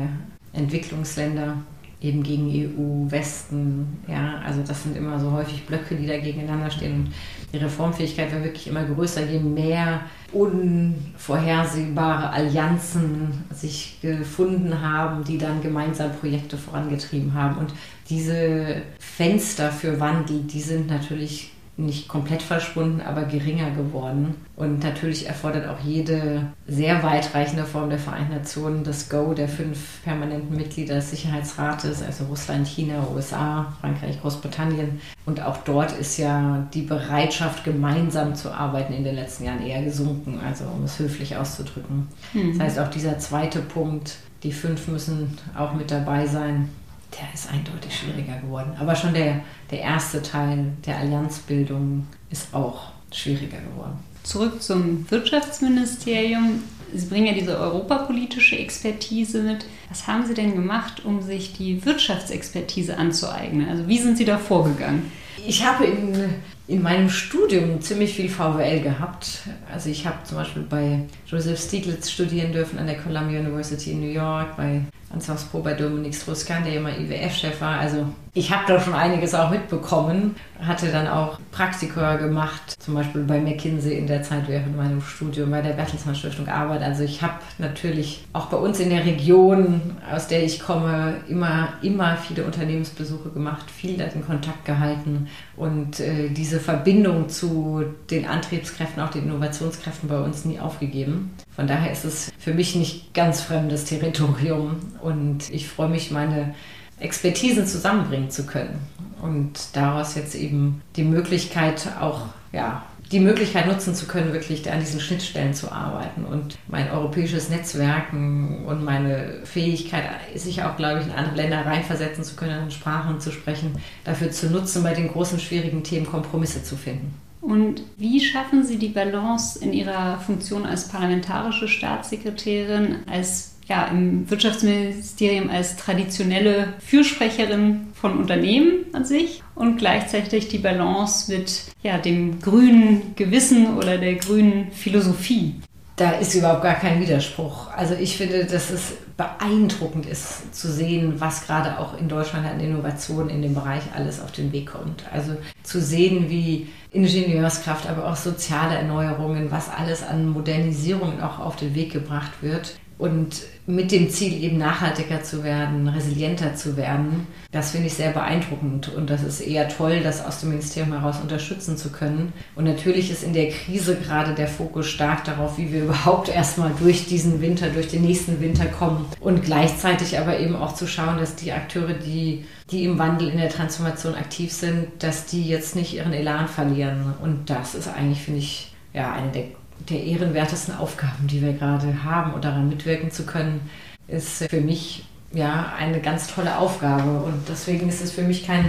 Entwicklungsländer, 0.53 1.57
eben 2.01 2.23
gegen 2.23 2.49
EU, 2.49 3.11
Westen. 3.11 3.99
Ja, 4.07 4.41
also 4.45 4.63
das 4.67 4.83
sind 4.83 4.97
immer 4.97 5.19
so 5.19 5.33
häufig 5.33 5.65
Blöcke, 5.65 5.97
die 5.97 6.07
da 6.07 6.19
gegeneinander 6.19 6.71
stehen. 6.71 6.95
Und 6.95 7.13
die 7.53 7.59
Reformfähigkeit 7.59 8.33
war 8.33 8.45
wirklich 8.45 8.69
immer 8.69 8.85
größer, 8.85 9.25
je 9.25 9.41
mehr 9.41 10.01
unvorhersehbare 10.33 12.31
Allianzen 12.31 13.45
sich 13.55 13.99
gefunden 14.03 14.83
haben, 14.83 15.25
die 15.25 15.39
dann 15.39 15.63
gemeinsam 15.63 16.13
Projekte 16.13 16.59
vorangetrieben 16.59 17.33
haben. 17.33 17.57
Und 17.57 17.73
diese 18.09 18.83
Fenster 18.99 19.71
für 19.71 20.01
Wandel, 20.01 20.41
die 20.43 20.61
sind 20.61 20.89
natürlich 20.89 21.53
nicht 21.79 22.09
komplett 22.09 22.41
verschwunden, 22.41 23.03
aber 23.03 23.25
geringer 23.25 23.71
geworden. 23.71 24.35
Und 24.57 24.83
natürlich 24.83 25.27
erfordert 25.29 25.69
auch 25.69 25.85
jede 25.85 26.47
sehr 26.67 27.03
weitreichende 27.03 27.65
Form 27.65 27.91
der 27.91 27.99
Vereinten 27.99 28.33
Nationen 28.33 28.83
das 28.83 29.11
Go 29.11 29.35
der 29.35 29.49
fünf 29.49 30.03
permanenten 30.03 30.57
Mitglieder 30.57 30.95
des 30.95 31.11
Sicherheitsrates, 31.11 32.03
also 32.03 32.25
Russland, 32.25 32.67
China, 32.67 33.07
USA, 33.15 33.75
Frankreich, 33.83 34.21
Großbritannien. 34.23 35.03
Und 35.27 35.43
auch 35.43 35.59
dort 35.59 35.93
ist 35.93 36.17
ja 36.17 36.67
die 36.73 36.83
Bereitschaft, 36.83 37.65
gemeinsam 37.65 38.35
zu 38.35 38.51
arbeiten, 38.53 38.95
in 38.95 39.05
den 39.05 39.15
letzten 39.15 39.45
Jahren 39.45 39.65
eher 39.65 39.83
gesunken, 39.83 40.41
also 40.47 40.65
um 40.65 40.85
es 40.85 40.99
höflich 40.99 41.37
auszudrücken. 41.37 42.09
Mhm. 42.33 42.53
Das 42.53 42.61
heißt, 42.61 42.79
auch 42.79 42.89
dieser 42.89 43.19
zweite 43.19 43.61
Punkt, 43.61 44.17
die 44.45 44.53
fünf 44.53 44.89
müssen 44.89 45.37
auch 45.55 45.75
mit 45.75 45.91
dabei 45.91 46.27
sein, 46.27 46.71
der 47.19 47.33
ist 47.33 47.51
eindeutig 47.51 47.97
schwieriger 47.97 48.39
geworden. 48.39 48.73
Aber 48.79 48.95
schon 48.95 49.15
der, 49.15 49.41
der 49.71 49.81
erste 49.81 50.23
Teil 50.23 50.73
der 50.85 50.99
Allianzbildung 50.99 52.07
ist 52.31 52.55
auch 52.55 52.93
schwieriger 53.13 53.59
geworden. 53.59 53.99
Zurück 54.23 54.63
zum 54.63 55.09
Wirtschaftsministerium. 55.11 56.63
Sie 56.95 57.07
bringen 57.07 57.27
ja 57.27 57.33
diese 57.33 57.59
europapolitische 57.59 58.59
Expertise 58.59 59.43
mit. 59.43 59.67
Was 59.89 60.07
haben 60.07 60.27
Sie 60.27 60.35
denn 60.35 60.55
gemacht, 60.55 61.05
um 61.05 61.23
sich 61.23 61.53
die 61.53 61.85
Wirtschaftsexpertise 61.85 62.97
anzueignen? 62.97 63.69
Also 63.69 63.89
wie 63.89 63.99
sind 63.99 64.19
Sie 64.19 64.25
da 64.25 64.39
vorgegangen? 64.39 65.11
Ich 65.47 65.65
habe 65.65 65.85
in, 65.85 66.35
in 66.67 66.83
meinem 66.83 67.09
Studium 67.09 67.81
ziemlich 67.81 68.15
viel 68.15 68.29
VWL 68.29 68.81
gehabt. 68.81 69.41
Also 69.73 69.91
ich 69.91 70.07
habe 70.07 70.17
zum 70.25 70.39
Beispiel 70.39 70.63
bei 70.63 71.01
Joseph 71.27 71.61
Stiglitz 71.61 72.11
studieren 72.11 72.53
dürfen 72.53 72.79
an 72.79 72.87
der 72.87 72.99
Columbia 72.99 73.41
University 73.41 73.93
in 73.93 74.01
New 74.01 74.13
York, 74.13 74.57
bei 74.57 74.81
Anson's 75.13 75.45
Pro 75.45 75.61
bei 75.61 75.75
Dominik 75.75 76.15
Strauss-Kahn, 76.15 76.65
der 76.65 76.75
immer 76.75 76.91
IWF-Chef 76.91 77.61
war. 77.61 77.79
Also 77.79 78.07
ich 78.35 78.51
habe 78.51 78.65
da 78.67 78.79
schon 78.79 78.93
einiges 78.93 79.35
auch 79.35 79.51
mitbekommen, 79.51 80.37
hatte 80.61 80.93
dann 80.93 81.09
auch 81.09 81.39
Praktika 81.53 82.17
gemacht, 82.17 82.77
zum 82.79 82.95
Beispiel 82.95 83.23
bei 83.23 83.41
McKinsey 83.41 83.97
in 83.97 84.07
der 84.07 84.23
Zeit 84.23 84.47
während 84.47 84.77
meinem 84.77 85.01
Studium 85.01 85.51
bei 85.51 85.63
der 85.63 85.73
Bertelsmann 85.73 86.15
Stiftung 86.15 86.47
Arbeit. 86.49 86.83
Also 86.83 87.03
ich 87.03 87.23
habe 87.23 87.35
natürlich 87.57 88.27
auch 88.35 88.47
bei 88.47 88.59
uns 88.59 88.79
in 88.79 88.91
der 88.91 89.07
Region, 89.07 89.81
aus 90.13 90.29
der 90.29 90.45
ich 90.45 90.61
komme, 90.61 91.15
immer, 91.29 91.69
immer 91.81 92.17
viele 92.17 92.45
Unternehmensbesuche 92.45 93.31
gemacht, 93.31 93.71
viel 93.71 93.99
in 93.99 94.27
Kontakt 94.27 94.67
gehalten 94.67 95.29
und 95.57 96.01
äh, 96.01 96.29
diese 96.29 96.61
Verbindung 96.61 97.31
zu 97.31 97.85
den 98.11 98.27
Antriebskräften, 98.27 99.03
auch 99.03 99.11
den 99.11 99.25
Innovationskräften 99.25 100.11
bei 100.11 100.21
uns 100.21 100.45
nie 100.45 100.61
aufgegeben. 100.61 101.31
Von 101.55 101.67
daher 101.67 101.91
ist 101.91 102.05
es 102.05 102.31
für 102.39 102.53
mich 102.53 102.77
nicht 102.77 103.15
ganz 103.15 103.41
fremdes 103.41 103.87
Territorium 103.87 104.77
und 105.03 105.51
ich 105.51 105.69
freue 105.69 105.89
mich, 105.89 106.11
meine 106.11 106.55
Expertisen 106.99 107.67
zusammenbringen 107.67 108.31
zu 108.31 108.47
können 108.47 108.79
und 109.21 109.53
daraus 109.75 110.15
jetzt 110.15 110.35
eben 110.35 110.83
die 110.97 111.05
Möglichkeit 111.05 111.89
auch, 112.01 112.23
ja, 112.53 112.85
die 113.13 113.21
Möglichkeit 113.21 113.67
nutzen 113.67 113.95
zu 113.95 114.07
können, 114.07 114.33
wirklich 114.33 114.71
an 114.71 114.81
diesen 114.81 114.99
Schnittstellen 114.99 115.55
zu 115.55 115.71
arbeiten 115.71 116.25
und 116.25 116.59
mein 116.67 116.91
europäisches 116.91 117.49
Netzwerken 117.51 118.65
und 118.67 118.83
meine 118.83 119.43
Fähigkeit, 119.45 120.05
sich 120.35 120.65
auch, 120.65 120.77
glaube 120.77 121.01
ich, 121.01 121.07
in 121.07 121.13
andere 121.13 121.37
Länder 121.37 121.65
reinversetzen 121.65 122.25
zu 122.25 122.35
können, 122.35 122.65
in 122.65 122.71
Sprachen 122.71 123.21
zu 123.21 123.31
sprechen, 123.31 123.77
dafür 124.05 124.33
zu 124.33 124.51
nutzen, 124.51 124.83
bei 124.83 124.93
den 124.93 125.09
großen, 125.09 125.39
schwierigen 125.39 125.85
Themen 125.85 126.07
Kompromisse 126.07 126.65
zu 126.65 126.77
finden. 126.77 127.15
Und 127.41 127.83
wie 127.97 128.21
schaffen 128.21 128.65
Sie 128.65 128.77
die 128.77 128.89
Balance 128.89 129.61
in 129.61 129.73
Ihrer 129.73 130.19
Funktion 130.19 130.67
als 130.67 130.89
parlamentarische 130.89 131.69
Staatssekretärin, 131.69 133.05
als 133.09 133.56
ja, 133.69 133.87
im 133.87 134.31
Wirtschaftsministerium 134.31 135.51
als 135.51 135.77
traditionelle 135.77 136.75
Fürsprecherin 136.79 137.89
von 137.95 138.19
Unternehmen 138.19 138.87
an 138.93 139.05
sich 139.05 139.43
und 139.55 139.79
gleichzeitig 139.79 140.49
die 140.49 140.59
Balance 140.59 141.33
mit 141.33 141.63
ja, 141.83 141.99
dem 141.99 142.41
grünen 142.41 143.15
Gewissen 143.17 143.77
oder 143.77 143.99
der 143.99 144.15
grünen 144.15 144.71
Philosophie. 144.71 145.57
Da 145.97 146.11
ist 146.11 146.35
überhaupt 146.35 146.63
gar 146.63 146.75
kein 146.75 147.01
Widerspruch. 147.01 147.73
Also 147.75 147.95
ich 147.95 148.19
finde, 148.19 148.45
dass 148.45 148.69
es 148.69 148.93
beeindruckend 149.17 150.05
ist 150.05 150.55
zu 150.55 150.71
sehen, 150.71 151.15
was 151.19 151.47
gerade 151.47 151.79
auch 151.79 151.99
in 151.99 152.07
Deutschland 152.07 152.47
an 152.47 152.61
Innovationen 152.61 153.31
in 153.31 153.41
dem 153.41 153.55
Bereich 153.55 153.83
alles 153.97 154.21
auf 154.21 154.31
den 154.31 154.53
Weg 154.53 154.67
kommt. 154.67 155.05
Also 155.11 155.33
zu 155.63 155.81
sehen, 155.81 156.29
wie 156.29 156.69
Ingenieurskraft, 156.91 157.89
aber 157.89 158.11
auch 158.11 158.17
soziale 158.17 158.75
Erneuerungen, 158.75 159.51
was 159.51 159.71
alles 159.71 160.03
an 160.03 160.29
Modernisierungen 160.29 161.23
auch 161.23 161.39
auf 161.39 161.57
den 161.57 161.75
Weg 161.75 161.95
gebracht 161.95 162.33
wird 162.43 162.75
und 162.99 163.43
mit 163.67 163.93
dem 163.93 164.09
Ziel 164.11 164.43
eben 164.43 164.59
nachhaltiger 164.59 165.23
zu 165.23 165.45
werden, 165.45 165.89
resilienter 165.89 166.55
zu 166.55 166.77
werden. 166.77 167.27
Das 167.51 167.73
finde 167.73 167.89
ich 167.89 167.95
sehr 167.95 168.11
beeindruckend 168.11 168.89
und 168.95 169.11
das 169.11 169.23
ist 169.23 169.41
eher 169.41 169.69
toll, 169.69 170.01
das 170.03 170.25
aus 170.25 170.41
dem 170.41 170.51
Ministerium 170.51 170.93
heraus 170.93 171.17
unterstützen 171.21 171.77
zu 171.77 171.91
können. 171.91 172.33
Und 172.55 172.65
natürlich 172.65 173.11
ist 173.11 173.23
in 173.23 173.35
der 173.35 173.51
Krise 173.51 173.97
gerade 173.97 174.35
der 174.35 174.49
Fokus 174.49 174.87
stark 174.87 175.25
darauf, 175.25 175.59
wie 175.59 175.73
wir 175.73 175.85
überhaupt 175.85 176.29
erstmal 176.29 176.73
durch 176.79 177.07
diesen 177.07 177.41
Winter, 177.41 177.69
durch 177.69 177.89
den 177.89 178.03
nächsten 178.03 178.41
Winter 178.41 178.67
kommen 178.67 179.05
und 179.21 179.43
gleichzeitig 179.43 180.19
aber 180.19 180.39
eben 180.39 180.57
auch 180.57 180.75
zu 180.75 180.87
schauen, 180.87 181.19
dass 181.19 181.37
die 181.37 181.53
Akteure, 181.53 181.95
die, 181.95 182.47
die 182.71 182.85
im 182.85 182.99
Wandel, 182.99 183.29
in 183.29 183.39
der 183.39 183.51
Transformation 183.51 184.15
aktiv 184.15 184.53
sind, 184.53 184.87
dass 185.01 185.27
die 185.27 185.47
jetzt 185.47 185.77
nicht 185.77 185.93
ihren 185.93 186.13
Elan 186.13 186.49
verlieren. 186.49 187.15
Und 187.23 187.51
das 187.51 187.75
ist 187.75 187.89
eigentlich, 187.89 188.23
finde 188.23 188.41
ich, 188.41 188.73
ja, 188.95 189.13
eine 189.13 189.31
der 189.33 189.45
der 189.89 190.03
ehrenwertesten 190.03 190.77
Aufgaben, 190.77 191.27
die 191.27 191.43
wir 191.43 191.53
gerade 191.53 192.05
haben 192.05 192.35
und 192.35 192.45
daran 192.45 192.69
mitwirken 192.69 193.11
zu 193.11 193.25
können, 193.25 193.61
ist 194.09 194.45
für 194.49 194.61
mich 194.61 195.07
ja 195.33 195.73
eine 195.79 196.01
ganz 196.01 196.29
tolle 196.29 196.59
Aufgabe. 196.59 197.23
Und 197.23 197.49
deswegen 197.49 197.89
ist 197.89 198.03
es 198.03 198.13
für 198.13 198.23
mich 198.23 198.47
kein 198.47 198.69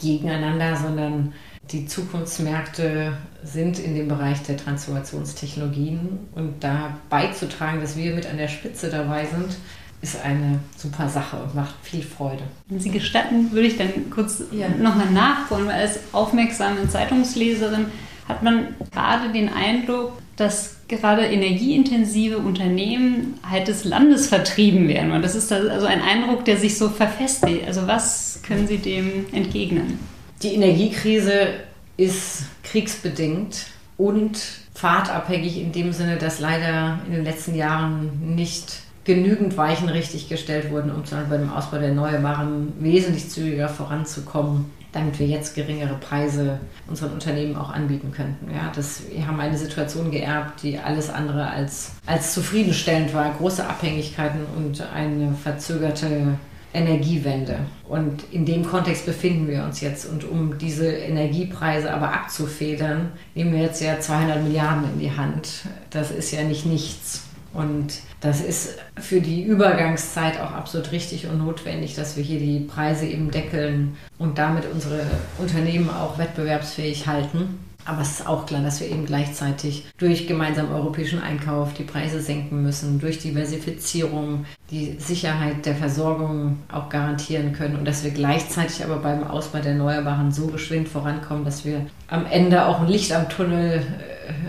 Gegeneinander, 0.00 0.76
sondern 0.76 1.32
die 1.70 1.86
Zukunftsmärkte 1.86 3.16
sind 3.44 3.78
in 3.78 3.94
dem 3.94 4.08
Bereich 4.08 4.42
der 4.42 4.56
Transformationstechnologien 4.56 6.18
und 6.34 6.62
da 6.62 6.98
beizutragen, 7.08 7.80
dass 7.80 7.96
wir 7.96 8.14
mit 8.14 8.26
an 8.26 8.36
der 8.36 8.48
Spitze 8.48 8.90
dabei 8.90 9.26
sind, 9.26 9.56
ist 10.02 10.22
eine 10.22 10.58
super 10.76 11.08
Sache 11.08 11.36
und 11.36 11.54
macht 11.54 11.74
viel 11.82 12.02
Freude. 12.02 12.42
Wenn 12.66 12.80
Sie 12.80 12.90
gestatten, 12.90 13.52
würde 13.52 13.68
ich 13.68 13.78
dann 13.78 14.10
kurz 14.10 14.42
ja. 14.50 14.68
nochmal 14.68 15.10
nachholen, 15.10 15.66
weil 15.68 15.80
als 15.82 16.00
aufmerksame 16.12 16.88
Zeitungsleserin 16.88 17.86
hat 18.28 18.42
man 18.42 18.74
gerade 18.92 19.32
den 19.32 19.48
Eindruck, 19.48 20.18
dass 20.36 20.76
gerade 20.88 21.24
energieintensive 21.26 22.38
Unternehmen 22.38 23.38
halt 23.48 23.68
des 23.68 23.84
Landes 23.84 24.28
vertrieben 24.28 24.88
werden. 24.88 25.12
Und 25.12 25.22
das 25.22 25.34
ist 25.34 25.52
also 25.52 25.86
ein 25.86 26.00
Eindruck, 26.00 26.44
der 26.44 26.56
sich 26.56 26.78
so 26.78 26.88
verfestigt. 26.88 27.66
Also 27.66 27.86
was 27.86 28.40
können 28.46 28.66
Sie 28.66 28.78
dem 28.78 29.26
entgegnen? 29.32 29.98
Die 30.42 30.54
Energiekrise 30.54 31.48
ist 31.96 32.44
kriegsbedingt 32.62 33.66
und 33.96 34.40
fahrtabhängig 34.74 35.60
in 35.60 35.72
dem 35.72 35.92
Sinne, 35.92 36.16
dass 36.16 36.40
leider 36.40 36.98
in 37.06 37.12
den 37.12 37.24
letzten 37.24 37.54
Jahren 37.54 38.34
nicht 38.34 38.80
genügend 39.04 39.56
Weichen 39.56 39.88
richtig 39.88 40.28
gestellt 40.28 40.70
wurden, 40.70 40.90
um 40.90 41.04
zum 41.04 41.18
Beispiel 41.18 41.36
bei 41.36 41.42
dem 41.42 41.52
Ausbau 41.52 41.78
der 41.78 41.88
Erneuerbaren 41.88 42.72
wesentlich 42.80 43.28
zügiger 43.28 43.68
voranzukommen 43.68 44.70
damit 44.92 45.18
wir 45.18 45.26
jetzt 45.26 45.54
geringere 45.54 45.94
Preise 45.94 46.60
unseren 46.86 47.12
Unternehmen 47.12 47.56
auch 47.56 47.70
anbieten 47.70 48.12
könnten. 48.12 48.50
Ja, 48.50 48.70
das, 48.74 49.02
wir 49.10 49.26
haben 49.26 49.40
eine 49.40 49.56
Situation 49.56 50.10
geerbt, 50.10 50.62
die 50.62 50.78
alles 50.78 51.08
andere 51.10 51.48
als, 51.48 51.92
als 52.06 52.34
zufriedenstellend 52.34 53.14
war. 53.14 53.32
Große 53.32 53.66
Abhängigkeiten 53.66 54.40
und 54.56 54.82
eine 54.94 55.34
verzögerte 55.34 56.38
Energiewende. 56.74 57.58
Und 57.88 58.24
in 58.32 58.46
dem 58.46 58.64
Kontext 58.64 59.04
befinden 59.04 59.48
wir 59.48 59.64
uns 59.64 59.80
jetzt. 59.80 60.06
Und 60.06 60.24
um 60.24 60.58
diese 60.58 60.90
Energiepreise 60.90 61.92
aber 61.92 62.12
abzufedern, 62.12 63.12
nehmen 63.34 63.52
wir 63.52 63.60
jetzt 63.60 63.82
ja 63.82 64.00
200 64.00 64.42
Milliarden 64.42 64.84
in 64.94 64.98
die 64.98 65.12
Hand. 65.12 65.66
Das 65.90 66.10
ist 66.10 66.30
ja 66.30 66.42
nicht 66.42 66.64
nichts. 66.64 67.24
Und 67.52 68.00
das 68.20 68.40
ist 68.40 68.78
für 68.98 69.20
die 69.20 69.42
Übergangszeit 69.42 70.40
auch 70.40 70.52
absolut 70.52 70.90
richtig 70.92 71.26
und 71.26 71.38
notwendig, 71.38 71.94
dass 71.94 72.16
wir 72.16 72.24
hier 72.24 72.38
die 72.38 72.60
Preise 72.60 73.06
eben 73.06 73.30
deckeln 73.30 73.96
und 74.18 74.38
damit 74.38 74.64
unsere 74.72 75.02
Unternehmen 75.38 75.90
auch 75.90 76.18
wettbewerbsfähig 76.18 77.06
halten. 77.06 77.58
Aber 77.84 78.02
es 78.02 78.20
ist 78.20 78.26
auch 78.28 78.46
klar, 78.46 78.62
dass 78.62 78.80
wir 78.80 78.88
eben 78.88 79.06
gleichzeitig 79.06 79.84
durch 79.98 80.28
gemeinsamen 80.28 80.70
europäischen 80.70 81.20
Einkauf 81.20 81.74
die 81.74 81.82
Preise 81.82 82.20
senken 82.20 82.62
müssen, 82.62 83.00
durch 83.00 83.18
Diversifizierung 83.18 84.46
die 84.70 84.96
Sicherheit 84.98 85.66
der 85.66 85.74
Versorgung 85.74 86.58
auch 86.70 86.88
garantieren 86.88 87.52
können 87.52 87.76
und 87.76 87.84
dass 87.84 88.04
wir 88.04 88.12
gleichzeitig 88.12 88.84
aber 88.84 88.96
beim 88.96 89.24
Ausbau 89.24 89.58
der 89.58 89.72
Erneuerbaren 89.72 90.30
so 90.30 90.46
geschwind 90.46 90.88
vorankommen, 90.88 91.44
dass 91.44 91.64
wir 91.64 91.86
am 92.06 92.24
Ende 92.24 92.66
auch 92.66 92.80
ein 92.80 92.88
Licht 92.88 93.12
am 93.12 93.28
Tunnel 93.28 93.82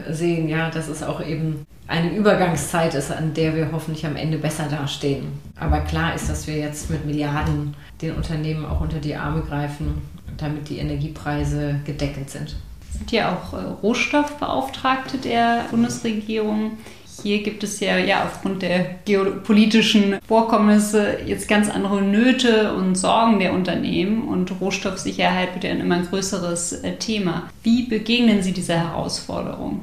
sehen. 0.09 0.47
Ja, 0.47 0.69
dass 0.69 0.87
es 0.87 1.03
auch 1.03 1.25
eben 1.25 1.65
eine 1.87 2.15
Übergangszeit 2.15 2.93
ist, 2.95 3.11
an 3.11 3.33
der 3.33 3.55
wir 3.55 3.71
hoffentlich 3.71 4.05
am 4.05 4.15
Ende 4.15 4.37
besser 4.37 4.67
dastehen. 4.69 5.33
Aber 5.59 5.81
klar 5.81 6.15
ist, 6.15 6.29
dass 6.29 6.47
wir 6.47 6.57
jetzt 6.57 6.89
mit 6.89 7.05
Milliarden 7.05 7.75
den 8.01 8.15
Unternehmen 8.15 8.65
auch 8.65 8.81
unter 8.81 8.99
die 8.99 9.15
Arme 9.15 9.41
greifen, 9.41 10.01
damit 10.37 10.69
die 10.69 10.77
Energiepreise 10.77 11.75
gedeckelt 11.85 12.29
sind. 12.29 12.55
Sind 12.97 13.11
ja 13.11 13.33
auch 13.33 13.53
äh, 13.53 13.63
Rohstoffbeauftragte 13.81 15.17
der 15.17 15.65
Bundesregierung. 15.71 16.77
Hier 17.21 17.43
gibt 17.43 17.63
es 17.63 17.79
ja, 17.79 17.97
ja 17.97 18.25
aufgrund 18.25 18.61
der 18.63 18.85
geopolitischen 19.05 20.17
Vorkommnisse 20.27 21.19
jetzt 21.25 21.47
ganz 21.47 21.69
andere 21.69 22.01
Nöte 22.01 22.73
und 22.73 22.95
Sorgen 22.95 23.39
der 23.39 23.53
Unternehmen 23.53 24.27
und 24.27 24.59
Rohstoffsicherheit 24.59 25.53
wird 25.53 25.63
ja 25.63 25.71
ein 25.71 25.79
immer 25.79 26.01
größeres 26.01 26.83
äh, 26.83 26.95
Thema. 26.97 27.49
Wie 27.61 27.83
begegnen 27.83 28.41
Sie 28.41 28.51
dieser 28.51 28.77
Herausforderung? 28.77 29.81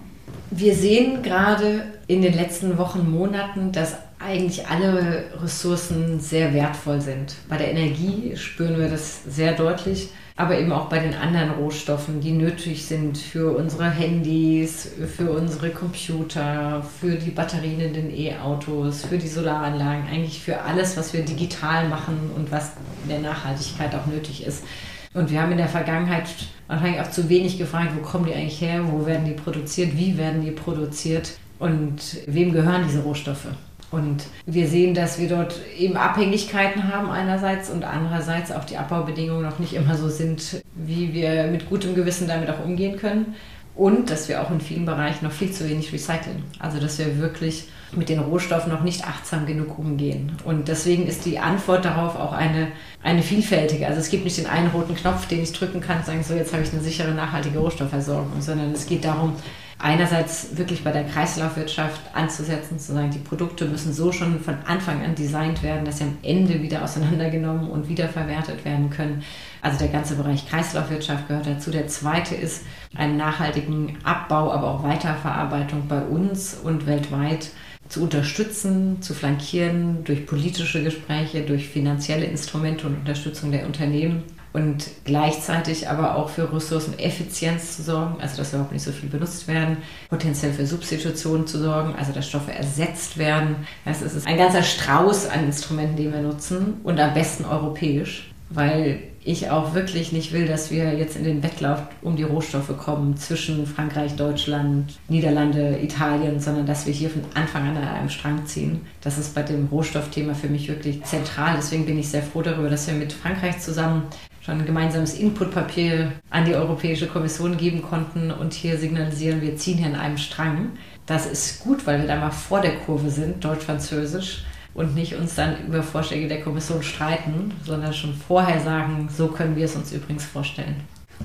Wir 0.51 0.75
sehen 0.75 1.23
gerade 1.23 1.85
in 2.09 2.23
den 2.23 2.35
letzten 2.35 2.77
Wochen, 2.77 3.11
Monaten, 3.11 3.71
dass 3.71 3.97
eigentlich 4.21 4.67
alle 4.67 5.25
Ressourcen 5.43 6.21
sehr 6.21 6.53
wertvoll 6.55 7.01
sind. 7.01 7.35
Bei 7.49 7.57
der 7.57 7.71
Energie 7.71 8.37
spüren 8.37 8.79
wir 8.79 8.89
das 8.89 9.25
sehr 9.25 9.55
deutlich 9.55 10.11
aber 10.41 10.59
eben 10.59 10.73
auch 10.73 10.87
bei 10.87 11.01
den 11.01 11.13
anderen 11.13 11.51
Rohstoffen, 11.51 12.23
die 12.23 12.33
nötig 12.33 12.87
sind 12.87 13.19
für 13.19 13.55
unsere 13.55 13.91
Handys, 13.91 14.91
für 15.15 15.33
unsere 15.33 15.69
Computer, 15.69 16.83
für 16.99 17.17
die 17.17 17.31
Batterien 17.31 17.79
in 17.79 17.93
den 17.93 18.11
E-Autos, 18.11 19.05
für 19.05 19.19
die 19.19 19.29
Solaranlagen, 19.29 20.09
eigentlich 20.11 20.41
für 20.41 20.63
alles, 20.63 20.97
was 20.97 21.13
wir 21.13 21.27
digital 21.27 21.91
machen 21.91 22.31
und 22.35 22.51
was 22.51 22.73
in 23.03 23.11
der 23.11 23.19
Nachhaltigkeit 23.19 23.95
auch 23.95 24.07
nötig 24.07 24.47
ist. 24.47 24.65
Und 25.13 25.31
wir 25.31 25.43
haben 25.43 25.53
in 25.53 25.59
der 25.59 25.69
Vergangenheit 25.69 26.25
wahrscheinlich 26.69 27.03
auch 27.03 27.11
zu 27.11 27.29
wenig 27.29 27.59
gefragt, 27.59 27.91
wo 27.95 28.01
kommen 28.01 28.25
die 28.25 28.33
eigentlich 28.33 28.63
her, 28.63 28.81
wo 28.91 29.05
werden 29.05 29.27
die 29.27 29.33
produziert, 29.33 29.95
wie 29.99 30.17
werden 30.17 30.41
die 30.41 30.53
produziert 30.53 31.33
und 31.59 32.01
wem 32.27 32.55
gehören 32.55 32.85
diese 32.89 33.03
Rohstoffe. 33.03 33.49
Und 33.91 34.25
wir 34.47 34.69
sehen, 34.69 34.95
dass 34.95 35.19
wir 35.19 35.29
dort 35.29 35.61
eben 35.77 35.97
Abhängigkeiten 35.97 36.93
haben 36.93 37.11
einerseits 37.11 37.71
und 37.71 37.85
andererseits 37.85 38.53
auch 38.53 38.65
die 38.65 38.77
Abbaubedingungen 38.77 39.43
noch 39.43 39.59
nicht 39.59 39.75
immer 39.75 39.97
so 39.97 40.09
sind, 40.09 40.63
wie 40.75 41.13
wir 41.13 41.45
mit 41.45 41.69
gutem 41.69 41.95
Gewissen 41.95 42.29
damit 42.29 42.49
auch 42.51 42.65
umgehen 42.65 42.97
können. 42.97 43.35
Und 43.75 44.11
dass 44.11 44.29
wir 44.29 44.43
auch 44.43 44.51
in 44.51 44.61
vielen 44.61 44.85
Bereichen 44.85 45.25
noch 45.25 45.33
viel 45.33 45.51
zu 45.53 45.69
wenig 45.69 45.93
recyceln. 45.93 46.45
Also 46.59 46.79
dass 46.79 46.99
wir 46.99 47.19
wirklich 47.19 47.69
mit 47.93 48.09
den 48.09 48.21
Rohstoffen 48.21 48.71
noch 48.71 48.83
nicht 48.83 49.05
achtsam 49.07 49.47
genug 49.47 49.79
umgehen. 49.79 50.33
Und 50.45 50.69
deswegen 50.69 51.07
ist 51.07 51.25
die 51.25 51.39
Antwort 51.39 51.85
darauf 51.85 52.17
auch 52.17 52.33
eine, 52.33 52.69
eine 53.03 53.23
vielfältige. 53.23 53.87
Also 53.87 54.01
es 54.01 54.11
gibt 54.11 54.25
nicht 54.25 54.39
den 54.39 54.47
einen 54.47 54.69
roten 54.69 54.95
Knopf, 54.95 55.27
den 55.27 55.43
ich 55.43 55.53
drücken 55.53 55.81
kann 55.81 55.99
und 55.99 56.07
sagen, 56.07 56.23
so 56.23 56.35
jetzt 56.35 56.53
habe 56.53 56.63
ich 56.63 56.73
eine 56.73 56.83
sichere, 56.83 57.13
nachhaltige 57.13 57.59
Rohstoffversorgung, 57.59 58.41
sondern 58.41 58.73
es 58.73 58.87
geht 58.87 59.05
darum, 59.05 59.35
einerseits 59.83 60.57
wirklich 60.57 60.85
bei 60.85 60.93
der 60.93 61.05
Kreislaufwirtschaft 61.05 62.01
anzusetzen, 62.15 62.79
zu 62.79 62.93
sagen, 62.93 63.11
die 63.11 63.19
Produkte 63.19 63.65
müssen 63.65 63.93
so 63.93 64.13
schon 64.13 64.41
von 64.41 64.57
Anfang 64.67 65.03
an 65.05 65.15
designt 65.15 65.63
werden, 65.63 65.85
dass 65.85 65.99
sie 65.99 66.05
am 66.05 66.19
Ende 66.23 66.63
wieder 66.63 66.85
auseinandergenommen 66.85 67.71
und 67.71 67.89
wiederverwertet 67.89 68.65
werden 68.65 68.91
können. 68.91 69.23
Also 69.63 69.79
der 69.79 69.89
ganze 69.89 70.17
Bereich 70.17 70.49
Kreislaufwirtschaft 70.49 71.29
gehört 71.29 71.47
dazu. 71.47 71.71
Der 71.71 71.89
zweite 71.89 72.35
ist 72.35 72.65
einen 72.95 73.17
nachhaltigen 73.17 73.97
Abbau, 74.05 74.53
aber 74.53 74.71
auch 74.71 74.83
Weiterverarbeitung 74.83 75.89
bei 75.89 76.03
uns 76.03 76.55
und 76.55 76.87
weltweit 76.87 77.49
zu 77.89 78.03
unterstützen, 78.03 79.03
zu 79.03 79.15
flankieren 79.15 80.05
durch 80.05 80.27
politische 80.27 80.83
Gespräche, 80.83 81.43
durch 81.43 81.69
finanzielle 81.69 82.27
Instrumente 82.27 82.87
und 82.87 82.99
Unterstützung 82.99 83.51
der 83.51 83.67
Unternehmen 83.67 84.23
und 84.53 84.91
gleichzeitig 85.05 85.89
aber 85.89 86.17
auch 86.17 86.29
für 86.29 86.53
Ressourceneffizienz 86.53 87.77
zu 87.77 87.83
sorgen, 87.83 88.21
also 88.21 88.37
dass 88.37 88.53
überhaupt 88.53 88.73
nicht 88.73 88.83
so 88.83 88.93
viel 88.93 89.09
benutzt 89.09 89.47
werden, 89.47 89.79
potenziell 90.09 90.53
für 90.53 90.67
Substitution 90.67 91.47
zu 91.47 91.59
sorgen, 91.59 91.95
also 91.97 92.13
dass 92.13 92.29
Stoffe 92.29 92.53
ersetzt 92.53 93.19
werden. 93.19 93.57
Das 93.85 94.03
ist 94.03 94.27
ein 94.27 94.37
ganzer 94.37 94.63
Strauß 94.63 95.29
an 95.29 95.45
Instrumenten, 95.45 95.97
den 95.97 96.13
wir 96.13 96.23
nutzen 96.23 96.81
und 96.83 96.99
am 96.99 97.15
besten 97.15 97.45
europäisch, 97.45 98.31
weil 98.49 99.01
ich 99.23 99.51
auch 99.51 99.75
wirklich 99.75 100.13
nicht 100.13 100.33
will, 100.33 100.47
dass 100.47 100.71
wir 100.71 100.95
jetzt 100.95 101.15
in 101.15 101.25
den 101.25 101.43
Wettlauf 101.43 101.83
um 102.01 102.17
die 102.17 102.23
Rohstoffe 102.23 102.75
kommen 102.79 103.17
zwischen 103.19 103.67
Frankreich, 103.67 104.17
Deutschland, 104.17 104.99
Niederlande, 105.09 105.79
Italien, 105.83 106.41
sondern 106.41 106.65
dass 106.65 106.87
wir 106.87 106.93
hier 106.95 107.11
von 107.11 107.23
Anfang 107.35 107.69
an 107.69 107.77
an 107.77 107.89
einem 107.89 108.09
Strang 108.09 108.47
ziehen. 108.47 108.81
Das 109.03 109.19
ist 109.19 109.35
bei 109.35 109.43
dem 109.43 109.67
Rohstoffthema 109.67 110.33
für 110.33 110.49
mich 110.49 110.69
wirklich 110.69 111.05
zentral. 111.05 111.57
Deswegen 111.59 111.85
bin 111.85 111.99
ich 111.99 112.09
sehr 112.09 112.23
froh 112.23 112.41
darüber, 112.41 112.71
dass 112.71 112.87
wir 112.87 112.95
mit 112.95 113.13
Frankreich 113.13 113.61
zusammen 113.61 114.05
schon 114.41 114.61
ein 114.61 114.67
gemeinsames 114.67 115.15
Inputpapier 115.15 116.13
an 116.31 116.45
die 116.45 116.55
Europäische 116.55 117.07
Kommission 117.07 117.57
geben 117.57 117.83
konnten 117.83 118.31
und 118.31 118.55
hier 118.55 118.79
signalisieren, 118.79 119.43
wir 119.43 119.57
ziehen 119.57 119.79
hier 119.79 119.89
in 119.89 119.97
einem 119.97 120.19
Strang. 120.19 120.71
Das 121.07 121.27
ist 121.27 121.61
gut, 121.61 121.87
weil 121.87 122.01
wir 122.01 122.07
da 122.07 122.17
mal 122.17 122.31
vor 122.31 122.61
der 122.61 122.77
Kurve 122.77 123.11
sind, 123.11 123.45
deutsch-französisch, 123.45 124.45
und 124.73 124.95
nicht 124.95 125.15
uns 125.17 125.35
dann 125.35 125.57
über 125.67 125.83
Vorschläge 125.83 126.29
der 126.29 126.43
Kommission 126.43 126.83
streiten, 126.83 127.53
sondern 127.65 127.93
schon 127.93 128.15
vorher 128.15 128.61
sagen, 128.61 129.09
so 129.15 129.27
können 129.27 129.57
wir 129.57 129.65
es 129.65 129.75
uns 129.75 129.93
übrigens 129.93 130.25
vorstellen. 130.25 130.77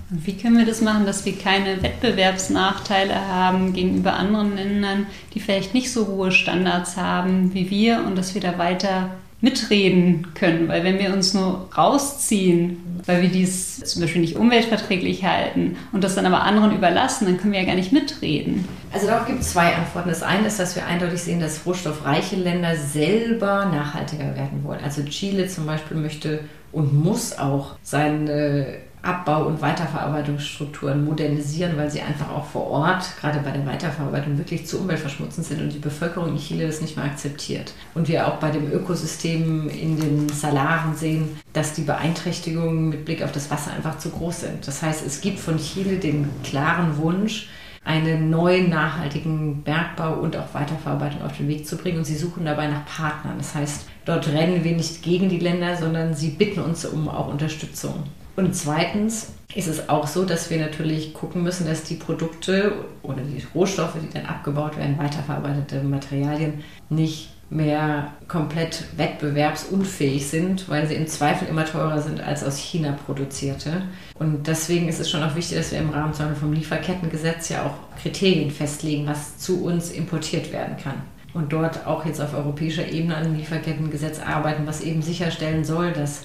Und 0.10 0.26
wie 0.26 0.36
können 0.36 0.58
wir 0.58 0.66
das 0.66 0.82
machen, 0.82 1.06
dass 1.06 1.26
wir 1.26 1.38
keine 1.38 1.82
Wettbewerbsnachteile 1.82 3.16
haben 3.28 3.74
gegenüber 3.74 4.14
anderen 4.14 4.56
Ländern, 4.56 5.06
die 5.34 5.40
vielleicht 5.40 5.74
nicht 5.74 5.92
so 5.92 6.08
hohe 6.08 6.32
Standards 6.32 6.98
haben 6.98 7.54
wie 7.54 7.70
wir 7.70 8.04
und 8.06 8.18
dass 8.18 8.34
wir 8.34 8.42
da 8.42 8.58
weiter 8.58 9.12
mitreden 9.46 10.34
können. 10.34 10.68
Weil 10.68 10.84
wenn 10.84 10.98
wir 10.98 11.14
uns 11.14 11.36
nur 11.36 11.70
rausziehen, 11.78 13.02
weil 13.06 13.22
wir 13.22 13.30
dies 13.30 13.80
zum 13.80 14.02
Beispiel 14.02 14.22
nicht 14.22 14.36
umweltverträglich 14.36 15.24
halten 15.24 15.78
und 15.94 16.04
das 16.04 16.16
dann 16.16 16.26
aber 16.26 16.42
anderen 16.42 16.76
überlassen, 16.76 17.26
dann 17.26 17.38
können 17.38 17.54
wir 17.54 17.62
ja 17.62 17.68
gar 17.68 17.76
nicht 17.76 17.94
mitreden. 17.94 18.68
Also 18.92 19.06
darauf 19.06 19.28
gibt 19.28 19.42
es 19.42 19.52
zwei 19.52 19.76
Antworten. 19.76 20.10
Das 20.10 20.24
eine 20.24 20.48
ist, 20.48 20.60
dass 20.60 20.76
wir 20.76 20.88
eindeutig 20.88 21.22
sehen, 21.22 21.40
dass 21.40 21.66
rohstoffreiche 21.66 22.36
Länder 22.36 22.76
selber 22.76 23.66
nachhaltiger 23.66 24.36
werden 24.36 24.64
wollen. 24.64 24.84
Also 24.84 25.04
Chile 25.04 25.48
zum 25.48 25.68
Beispiel 25.68 25.98
möchte 25.98 26.40
und 26.72 26.94
muss 26.94 27.38
auch 27.38 27.76
seine 27.84 28.80
Abbau- 29.06 29.46
und 29.46 29.62
Weiterverarbeitungsstrukturen 29.62 31.06
modernisieren, 31.06 31.78
weil 31.78 31.92
sie 31.92 32.02
einfach 32.02 32.30
auch 32.30 32.46
vor 32.46 32.68
Ort, 32.68 33.06
gerade 33.22 33.40
bei 33.40 33.52
der 33.52 33.66
Weiterverarbeitung, 33.66 34.38
wirklich 34.38 34.66
zu 34.66 34.80
umweltverschmutzend 34.80 35.46
sind 35.46 35.62
und 35.62 35.74
die 35.74 35.80
Bevölkerung 35.80 36.30
in 36.30 36.38
Chile 36.38 36.66
das 36.68 36.82
nicht 36.82 36.98
mehr 36.98 37.06
akzeptiert. 37.06 37.74
Und 37.94 38.08
wir 38.08 38.28
auch 38.28 38.38
bei 38.38 38.50
dem 38.50 38.72
Ökosystem 38.72 39.70
in 39.70 40.00
den 40.00 40.30
Salaren 40.30 40.96
sehen, 40.96 41.40
dass 41.54 41.74
die 41.74 41.84
Beeinträchtigungen 41.84 42.90
mit 42.90 43.06
Blick 43.06 43.24
auf 43.24 43.32
das 43.32 43.52
Wasser 43.52 43.72
einfach 43.74 44.00
zu 44.00 44.10
groß 44.10 44.42
sind. 44.42 44.68
Das 44.68 44.82
heißt, 44.82 45.06
es 45.06 45.22
gibt 45.22 45.40
von 45.40 45.58
Chile 45.58 45.98
den 45.98 46.30
klaren 46.44 46.98
Wunsch, 46.98 47.50
einen 47.84 48.32
neuen 48.32 48.72
nachhaltigen 48.72 49.62
Bergbau 49.62 50.16
und 50.16 50.36
auch 50.36 50.54
Weiterverarbeitung 50.54 51.22
auf 51.22 51.38
den 51.38 51.48
Weg 51.48 51.68
zu 51.68 51.78
bringen. 51.78 52.00
Und 52.00 52.06
sie 52.06 52.18
suchen 52.18 52.44
dabei 52.44 52.68
nach 52.68 52.84
Partnern. 52.86 53.38
Das 53.38 53.54
heißt, 53.54 53.86
dort 54.06 54.28
rennen 54.28 54.64
wir 54.64 54.76
nicht 54.76 55.04
gegen 55.04 55.30
die 55.30 55.38
Länder, 55.38 55.78
sondern 55.78 56.16
sie 56.16 56.30
bitten 56.30 56.62
uns 56.62 56.84
um 56.84 57.08
auch 57.08 57.28
Unterstützung. 57.28 58.04
Und 58.36 58.54
zweitens 58.56 59.32
ist 59.54 59.68
es 59.68 59.88
auch 59.88 60.08
so, 60.08 60.26
dass 60.26 60.50
wir 60.50 60.60
natürlich 60.60 61.14
gucken 61.14 61.44
müssen, 61.44 61.66
dass 61.66 61.84
die 61.84 61.96
Produkte 61.96 62.74
oder 63.02 63.22
die 63.22 63.44
Rohstoffe, 63.54 63.96
die 64.02 64.14
dann 64.14 64.26
abgebaut 64.26 64.78
werden, 64.78 64.98
weiterverarbeitete 64.98 65.84
Materialien, 65.84 66.64
nicht 66.90 67.30
mehr 67.50 68.12
komplett 68.28 68.86
wettbewerbsunfähig 68.98 70.28
sind, 70.28 70.68
weil 70.68 70.88
sie 70.88 70.96
im 70.96 71.08
Zweifel 71.08 71.48
immer 71.48 71.64
teurer 71.64 72.02
sind 72.02 72.20
als 72.20 72.44
aus 72.44 72.58
China 72.58 72.98
produzierte. 73.06 73.84
Und 74.18 74.48
deswegen 74.48 74.90
ist 74.90 75.00
es 75.00 75.10
schon 75.10 75.24
auch 75.24 75.36
wichtig, 75.36 75.58
dass 75.58 75.72
wir 75.72 75.80
im 75.80 75.92
Rahmen 75.92 76.14
vom 76.14 76.54
Lieferkettengesetz 76.54 77.50
ja 77.50 77.64
auch 77.66 78.00
Kriterien 78.02 78.52
festlegen, 78.52 79.06
was 79.06 79.38
zu 79.38 79.64
uns 79.64 79.92
importiert 79.92 80.52
werden 80.52 80.76
kann. 80.78 81.04
Und 81.34 81.54
dort 81.54 81.86
auch 81.86 82.06
jetzt 82.06 82.22
auf 82.22 82.34
europäischer 82.34 82.90
Ebene 82.90 83.16
an 83.16 83.26
einem 83.26 83.36
Lieferkettengesetz 83.36 84.20
arbeiten, 84.20 84.66
was 84.66 84.82
eben 84.82 85.02
sicherstellen 85.02 85.66
soll, 85.66 85.92
dass 85.92 86.24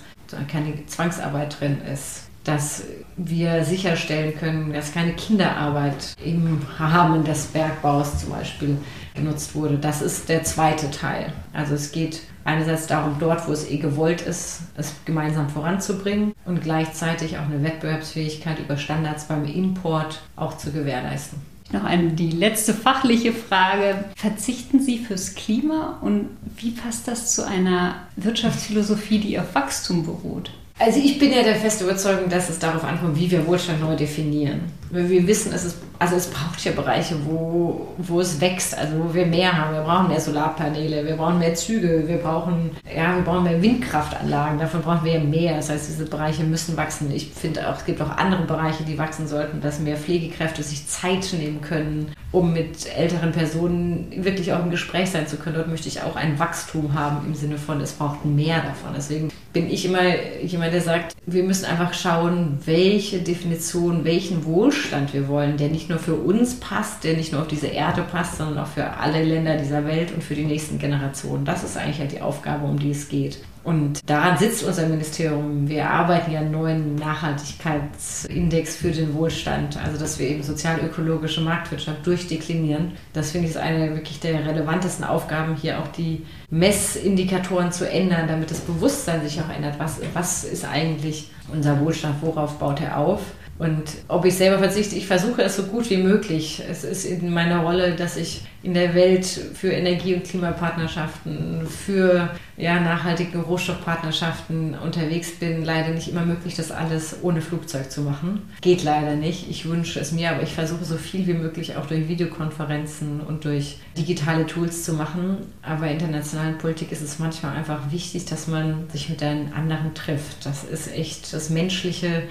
keine 0.51 0.87
Zwangsarbeit 0.87 1.61
drin 1.61 1.79
ist, 1.93 2.25
dass 2.45 2.85
wir 3.16 3.64
sicherstellen 3.64 4.35
können, 4.38 4.73
dass 4.73 4.93
keine 4.93 5.12
Kinderarbeit 5.12 6.14
im 6.25 6.61
Rahmen 6.79 7.25
des 7.25 7.47
Bergbaus 7.47 8.21
zum 8.21 8.31
Beispiel 8.31 8.79
genutzt 9.14 9.55
wurde. 9.55 9.77
Das 9.77 10.01
ist 10.01 10.29
der 10.29 10.43
zweite 10.45 10.90
Teil. 10.90 11.33
Also 11.53 11.75
es 11.75 11.93
geht 11.93 12.23
einerseits 12.45 12.87
darum, 12.87 13.16
dort, 13.19 13.47
wo 13.47 13.53
es 13.53 13.71
eh 13.71 13.77
gewollt 13.77 14.23
ist, 14.23 14.62
es 14.77 14.95
gemeinsam 15.05 15.51
voranzubringen 15.51 16.33
und 16.47 16.62
gleichzeitig 16.62 17.37
auch 17.37 17.45
eine 17.45 17.62
Wettbewerbsfähigkeit 17.62 18.59
über 18.59 18.77
Standards 18.77 19.25
beim 19.25 19.45
Import 19.45 20.23
auch 20.37 20.57
zu 20.57 20.73
gewährleisten. 20.73 21.38
Noch 21.73 21.85
eine, 21.85 22.11
die 22.11 22.31
letzte 22.31 22.75
fachliche 22.75 23.33
Frage. 23.33 24.05
Verzichten 24.17 24.81
Sie 24.81 24.99
fürs 24.99 25.35
Klima 25.35 25.99
und 26.01 26.29
wie 26.57 26.73
passt 26.73 27.07
das 27.07 27.33
zu 27.35 27.47
einer 27.47 27.95
Wirtschaftsphilosophie, 28.17 29.19
die 29.19 29.39
auf 29.39 29.55
Wachstum 29.55 30.05
beruht? 30.05 30.51
Also 30.81 30.99
ich 30.99 31.19
bin 31.19 31.31
ja 31.31 31.43
der 31.43 31.57
festen 31.57 31.85
Überzeugung, 31.85 32.31
dass 32.31 32.49
es 32.49 32.59
darauf 32.59 32.83
ankommt, 32.85 33.14
wie 33.19 33.31
wir 33.31 33.47
Wohlstand 33.47 33.83
neu 33.83 33.95
definieren. 33.95 34.62
Weil 34.90 35.11
wir 35.11 35.27
wissen, 35.27 35.53
es 35.53 35.66
ist, 35.66 35.77
also 35.99 36.16
es 36.16 36.29
braucht 36.29 36.64
ja 36.64 36.73
Bereiche, 36.73 37.16
wo, 37.27 37.88
wo 37.99 38.19
es 38.19 38.40
wächst, 38.40 38.79
also 38.79 38.95
wo 38.99 39.12
wir 39.12 39.27
mehr 39.27 39.53
haben. 39.53 39.75
Wir 39.75 39.83
brauchen 39.83 40.09
mehr 40.09 40.23
Solarpaneele, 40.23 41.05
wir 41.05 41.16
brauchen 41.16 41.38
mehr 41.38 41.55
Züge, 41.55 42.09
wir 42.09 42.16
brauchen, 42.16 42.71
ja, 42.97 43.14
wir 43.14 43.23
brauchen 43.23 43.45
mehr 43.45 43.61
Windkraftanlagen, 43.61 44.59
davon 44.59 44.81
brauchen 44.81 45.05
wir 45.05 45.21
mehr. 45.21 45.57
Das 45.57 45.69
heißt, 45.69 45.87
diese 45.87 46.07
Bereiche 46.07 46.45
müssen 46.45 46.79
wachsen. 46.79 47.11
Ich 47.11 47.31
finde 47.31 47.69
auch, 47.69 47.77
es 47.77 47.85
gibt 47.85 48.01
auch 48.01 48.16
andere 48.16 48.47
Bereiche, 48.47 48.83
die 48.83 48.97
wachsen 48.97 49.29
sollten, 49.29 49.61
dass 49.61 49.81
mehr 49.81 49.99
Pflegekräfte 49.99 50.62
sich 50.62 50.87
Zeit 50.87 51.31
nehmen 51.35 51.61
können 51.61 52.11
um 52.33 52.53
mit 52.53 52.87
älteren 52.97 53.33
Personen 53.33 54.12
wirklich 54.25 54.53
auch 54.53 54.62
im 54.62 54.71
Gespräch 54.71 55.11
sein 55.11 55.27
zu 55.27 55.37
können. 55.37 55.57
Dort 55.57 55.69
möchte 55.69 55.88
ich 55.88 56.03
auch 56.03 56.14
ein 56.14 56.38
Wachstum 56.38 56.95
haben 56.95 57.27
im 57.27 57.35
Sinne 57.35 57.59
von, 57.59 57.81
es 57.81 57.93
braucht 57.93 58.25
mehr 58.25 58.61
davon. 58.61 58.90
Deswegen 58.97 59.31
bin 59.53 59.69
ich 59.69 59.85
immer 59.85 60.03
jemand, 60.43 60.73
der 60.73 60.81
sagt, 60.81 61.16
wir 61.27 61.43
müssen 61.43 61.64
einfach 61.64 61.93
schauen, 61.93 62.59
welche 62.64 63.19
Definition, 63.19 64.05
welchen 64.05 64.45
Wohlstand 64.45 65.12
wir 65.12 65.27
wollen, 65.27 65.57
der 65.57 65.69
nicht 65.69 65.88
nur 65.88 65.99
für 65.99 66.14
uns 66.14 66.55
passt, 66.61 67.03
der 67.03 67.16
nicht 67.16 67.33
nur 67.33 67.43
auf 67.43 67.49
diese 67.49 67.66
Erde 67.66 68.03
passt, 68.03 68.37
sondern 68.37 68.59
auch 68.59 68.69
für 68.69 68.87
alle 68.87 69.25
Länder 69.25 69.57
dieser 69.57 69.85
Welt 69.85 70.12
und 70.12 70.23
für 70.23 70.35
die 70.37 70.45
nächsten 70.45 70.79
Generationen. 70.79 71.45
Das 71.45 71.64
ist 71.64 71.77
eigentlich 71.77 71.99
halt 71.99 72.12
die 72.12 72.21
Aufgabe, 72.21 72.66
um 72.66 72.79
die 72.79 72.93
es 72.93 73.09
geht. 73.09 73.40
Und 73.62 74.09
daran 74.09 74.38
sitzt 74.38 74.64
unser 74.64 74.87
Ministerium. 74.87 75.69
Wir 75.69 75.90
arbeiten 75.90 76.33
ja 76.33 76.40
einen 76.40 76.51
neuen 76.51 76.95
Nachhaltigkeitsindex 76.95 78.77
für 78.77 78.90
den 78.90 79.14
Wohlstand, 79.14 79.77
also 79.85 79.99
dass 79.99 80.19
wir 80.19 80.29
eben 80.29 80.43
sozial-ökologische 80.43 81.43
Marktwirtschaft 81.43 82.07
durchdeklinieren. 82.21 82.93
Das 83.13 83.31
finde 83.31 83.49
ich 83.49 83.55
ist 83.55 83.61
eine 83.61 83.95
wirklich 83.95 84.21
der 84.21 84.47
relevantesten 84.47 85.05
Aufgaben, 85.05 85.57
hier 85.57 85.79
auch 85.79 85.89
die 85.89 86.27
Messindikatoren 86.51 87.73
zu 87.73 87.89
ändern, 87.89 88.29
damit 88.29 88.51
das 88.51 88.61
Bewusstsein 88.61 89.23
sich 89.23 89.41
auch 89.41 89.49
ändert. 89.49 89.79
Was, 89.79 90.01
was 90.15 90.45
ist 90.45 90.65
eigentlich 90.65 91.31
unser 91.53 91.81
Wohlstand? 91.81 92.17
Worauf 92.21 92.59
baut 92.59 92.81
er 92.81 92.99
auf? 92.99 93.21
Und 93.61 93.83
ob 94.09 94.25
ich 94.25 94.37
selber 94.37 94.59
verzichte, 94.59 94.96
ich 94.96 95.07
versuche 95.07 95.42
es 95.42 95.55
so 95.55 95.64
gut 95.64 95.90
wie 95.90 95.99
möglich. 95.99 96.62
Es 96.66 96.83
ist 96.83 97.05
in 97.05 97.31
meiner 97.31 97.59
Rolle, 97.59 97.94
dass 97.94 98.16
ich 98.16 98.40
in 98.62 98.73
der 98.73 98.94
Welt 98.94 99.27
für 99.27 99.68
Energie- 99.68 100.14
und 100.14 100.25
Klimapartnerschaften, 100.25 101.66
für 101.66 102.31
ja, 102.57 102.81
nachhaltige 102.81 103.38
Rohstoffpartnerschaften 103.38 104.79
unterwegs 104.79 105.33
bin. 105.33 105.62
Leider 105.62 105.90
nicht 105.90 106.09
immer 106.09 106.25
möglich, 106.25 106.55
das 106.57 106.70
alles 106.70 107.16
ohne 107.20 107.42
Flugzeug 107.42 107.90
zu 107.90 108.01
machen. 108.01 108.49
Geht 108.62 108.83
leider 108.83 109.14
nicht. 109.14 109.51
Ich 109.51 109.68
wünsche 109.68 110.01
es 110.01 110.12
mir, 110.12 110.31
aber 110.31 110.42
ich 110.42 110.55
versuche 110.55 110.87
so 110.87 110.96
viel 110.96 111.27
wie 111.27 111.35
möglich 111.35 111.77
auch 111.77 111.85
durch 111.85 112.09
Videokonferenzen 112.09 113.20
und 113.20 113.44
durch 113.44 113.77
digitale 113.94 114.46
Tools 114.46 114.85
zu 114.85 114.94
machen. 114.94 115.37
Aber 115.61 115.87
in 115.87 115.99
internationalen 115.99 116.57
Politik 116.57 116.92
ist 116.92 117.03
es 117.03 117.18
manchmal 117.18 117.59
einfach 117.59 117.92
wichtig, 117.92 118.25
dass 118.25 118.46
man 118.46 118.88
sich 118.90 119.11
mit 119.11 119.20
den 119.20 119.53
anderen 119.53 119.92
trifft. 119.92 120.46
Das 120.46 120.64
ist 120.64 120.90
echt 120.94 121.35
das 121.35 121.51
Menschliche 121.51 122.23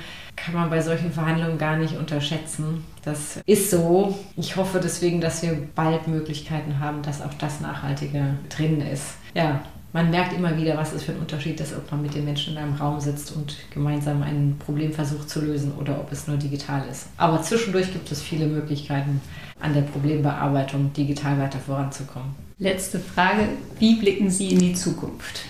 kann 0.44 0.54
man 0.54 0.70
bei 0.70 0.82
solchen 0.82 1.12
Verhandlungen 1.12 1.58
gar 1.58 1.78
nicht 1.78 1.98
unterschätzen. 1.98 2.84
Das 3.04 3.40
ist 3.46 3.72
so. 3.72 4.18
Ich 4.38 4.56
hoffe 4.56 4.80
deswegen, 4.82 5.22
dass 5.22 5.42
wir 5.42 5.58
bald 5.76 6.08
Möglichkeiten 6.08 6.80
haben, 6.80 7.02
dass 7.02 7.22
auch 7.22 7.34
das 7.36 7.62
Nachhaltige 7.62 8.36
drin 8.50 8.82
ist. 8.82 9.16
Ja, 9.34 9.62
man 9.92 10.12
merkt 10.12 10.34
immer 10.34 10.56
wieder, 10.56 10.78
was 10.78 10.94
es 10.94 11.04
für 11.04 11.14
ein 11.14 11.20
Unterschied 11.20 11.60
ist, 11.60 11.76
ob 11.76 11.92
man 11.92 12.02
mit 12.02 12.14
den 12.14 12.24
Menschen 12.24 12.54
in 12.54 12.60
einem 12.60 12.76
Raum 12.76 13.00
sitzt 13.00 13.32
und 13.36 13.56
gemeinsam 13.74 14.22
ein 14.22 14.56
Problem 14.64 14.94
versucht 14.94 15.30
zu 15.30 15.42
lösen 15.42 15.74
oder 15.80 16.00
ob 16.00 16.12
es 16.12 16.28
nur 16.28 16.38
digital 16.38 16.84
ist. 16.90 17.08
Aber 17.18 17.42
zwischendurch 17.42 17.92
gibt 17.92 18.12
es 18.12 18.22
viele 18.22 18.46
Möglichkeiten, 18.46 19.20
an 19.60 19.74
der 19.74 19.82
Problembearbeitung 19.82 20.94
digital 20.94 21.40
weiter 21.40 21.60
voranzukommen. 21.60 22.30
Letzte 22.60 23.00
Frage. 23.00 23.50
Wie 23.80 23.96
blicken 23.96 24.30
Sie 24.30 24.50
in 24.50 24.60
die 24.60 24.74
Zukunft? 24.74 25.42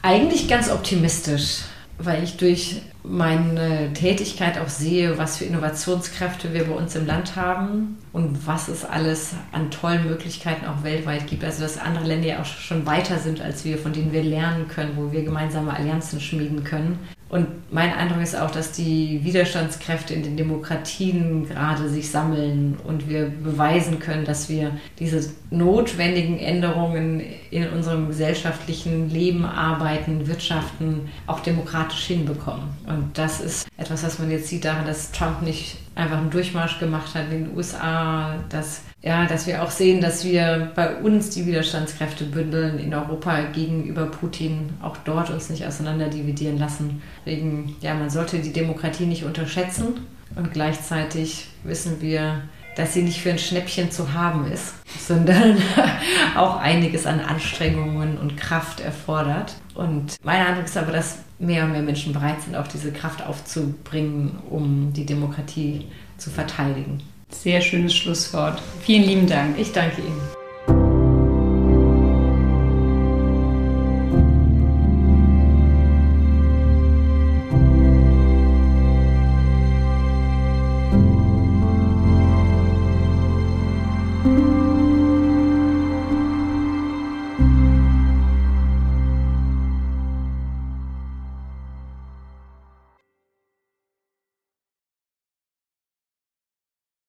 Eigentlich 0.00 0.48
ganz 0.48 0.70
optimistisch 0.70 1.62
weil 2.04 2.22
ich 2.22 2.36
durch 2.36 2.82
meine 3.04 3.92
Tätigkeit 3.94 4.58
auch 4.58 4.68
sehe, 4.68 5.18
was 5.18 5.38
für 5.38 5.44
Innovationskräfte 5.44 6.54
wir 6.54 6.64
bei 6.64 6.74
uns 6.74 6.94
im 6.94 7.06
Land 7.06 7.34
haben 7.36 7.98
und 8.12 8.46
was 8.46 8.68
es 8.68 8.84
alles 8.84 9.34
an 9.50 9.70
tollen 9.70 10.06
Möglichkeiten 10.06 10.66
auch 10.66 10.84
weltweit 10.84 11.26
gibt. 11.26 11.44
Also 11.44 11.62
dass 11.62 11.78
andere 11.78 12.06
Länder 12.06 12.28
ja 12.28 12.40
auch 12.40 12.44
schon 12.44 12.86
weiter 12.86 13.18
sind 13.18 13.40
als 13.40 13.64
wir, 13.64 13.78
von 13.78 13.92
denen 13.92 14.12
wir 14.12 14.22
lernen 14.22 14.68
können, 14.68 14.92
wo 14.96 15.10
wir 15.10 15.24
gemeinsame 15.24 15.74
Allianzen 15.74 16.20
schmieden 16.20 16.62
können. 16.64 16.98
Und 17.32 17.72
mein 17.72 17.94
Eindruck 17.94 18.20
ist 18.20 18.38
auch, 18.38 18.50
dass 18.50 18.72
die 18.72 19.24
Widerstandskräfte 19.24 20.12
in 20.12 20.22
den 20.22 20.36
Demokratien 20.36 21.48
gerade 21.48 21.88
sich 21.88 22.10
sammeln 22.10 22.76
und 22.84 23.08
wir 23.08 23.30
beweisen 23.30 24.00
können, 24.00 24.26
dass 24.26 24.50
wir 24.50 24.72
diese 24.98 25.32
notwendigen 25.50 26.38
Änderungen 26.38 27.22
in 27.50 27.70
unserem 27.70 28.08
gesellschaftlichen 28.08 29.08
Leben, 29.08 29.46
Arbeiten, 29.46 30.26
Wirtschaften 30.26 31.08
auch 31.26 31.40
demokratisch 31.40 32.04
hinbekommen. 32.04 32.64
Und 32.86 33.16
das 33.16 33.40
ist 33.40 33.66
etwas, 33.78 34.04
was 34.04 34.18
man 34.18 34.30
jetzt 34.30 34.48
sieht 34.48 34.66
daran, 34.66 34.84
dass 34.84 35.10
Trump 35.10 35.40
nicht 35.40 35.78
einfach 35.94 36.18
einen 36.18 36.28
Durchmarsch 36.28 36.80
gemacht 36.80 37.14
hat 37.14 37.32
in 37.32 37.46
den 37.46 37.56
USA, 37.56 38.34
dass, 38.50 38.82
ja, 39.02 39.26
dass 39.26 39.48
wir 39.48 39.62
auch 39.62 39.70
sehen, 39.70 40.00
dass 40.00 40.24
wir 40.24 40.70
bei 40.76 40.94
uns 40.96 41.30
die 41.30 41.44
Widerstandskräfte 41.44 42.24
bündeln 42.24 42.78
in 42.78 42.94
Europa 42.94 43.42
gegenüber 43.52 44.06
Putin, 44.06 44.74
auch 44.80 44.96
dort 44.98 45.30
uns 45.30 45.50
nicht 45.50 45.66
auseinander 45.66 46.08
dividieren 46.08 46.58
lassen. 46.58 47.02
Deswegen, 47.26 47.74
ja, 47.80 47.94
man 47.94 48.10
sollte 48.10 48.38
die 48.38 48.52
Demokratie 48.52 49.06
nicht 49.06 49.24
unterschätzen 49.24 50.06
und 50.36 50.52
gleichzeitig 50.52 51.48
wissen 51.64 52.00
wir, 52.00 52.42
dass 52.76 52.94
sie 52.94 53.02
nicht 53.02 53.20
für 53.20 53.30
ein 53.30 53.38
Schnäppchen 53.38 53.90
zu 53.90 54.14
haben 54.14 54.50
ist, 54.50 54.74
sondern 55.00 55.56
auch 56.36 56.56
einiges 56.58 57.04
an 57.04 57.20
Anstrengungen 57.20 58.18
und 58.18 58.36
Kraft 58.36 58.80
erfordert. 58.80 59.56
Und 59.74 60.14
mein 60.22 60.46
Eindruck 60.46 60.66
ist 60.66 60.76
aber, 60.76 60.92
dass 60.92 61.18
mehr 61.40 61.64
und 61.64 61.72
mehr 61.72 61.82
Menschen 61.82 62.12
bereit 62.12 62.40
sind, 62.42 62.54
auch 62.54 62.68
diese 62.68 62.92
Kraft 62.92 63.26
aufzubringen, 63.26 64.38
um 64.48 64.92
die 64.92 65.06
Demokratie 65.06 65.86
zu 66.18 66.30
verteidigen. 66.30 67.02
Sehr 67.32 67.60
schönes 67.60 67.94
Schlusswort. 67.94 68.62
Vielen 68.82 69.04
lieben 69.04 69.26
Dank. 69.26 69.58
Ich 69.58 69.72
danke 69.72 70.02
Ihnen. 70.02 70.41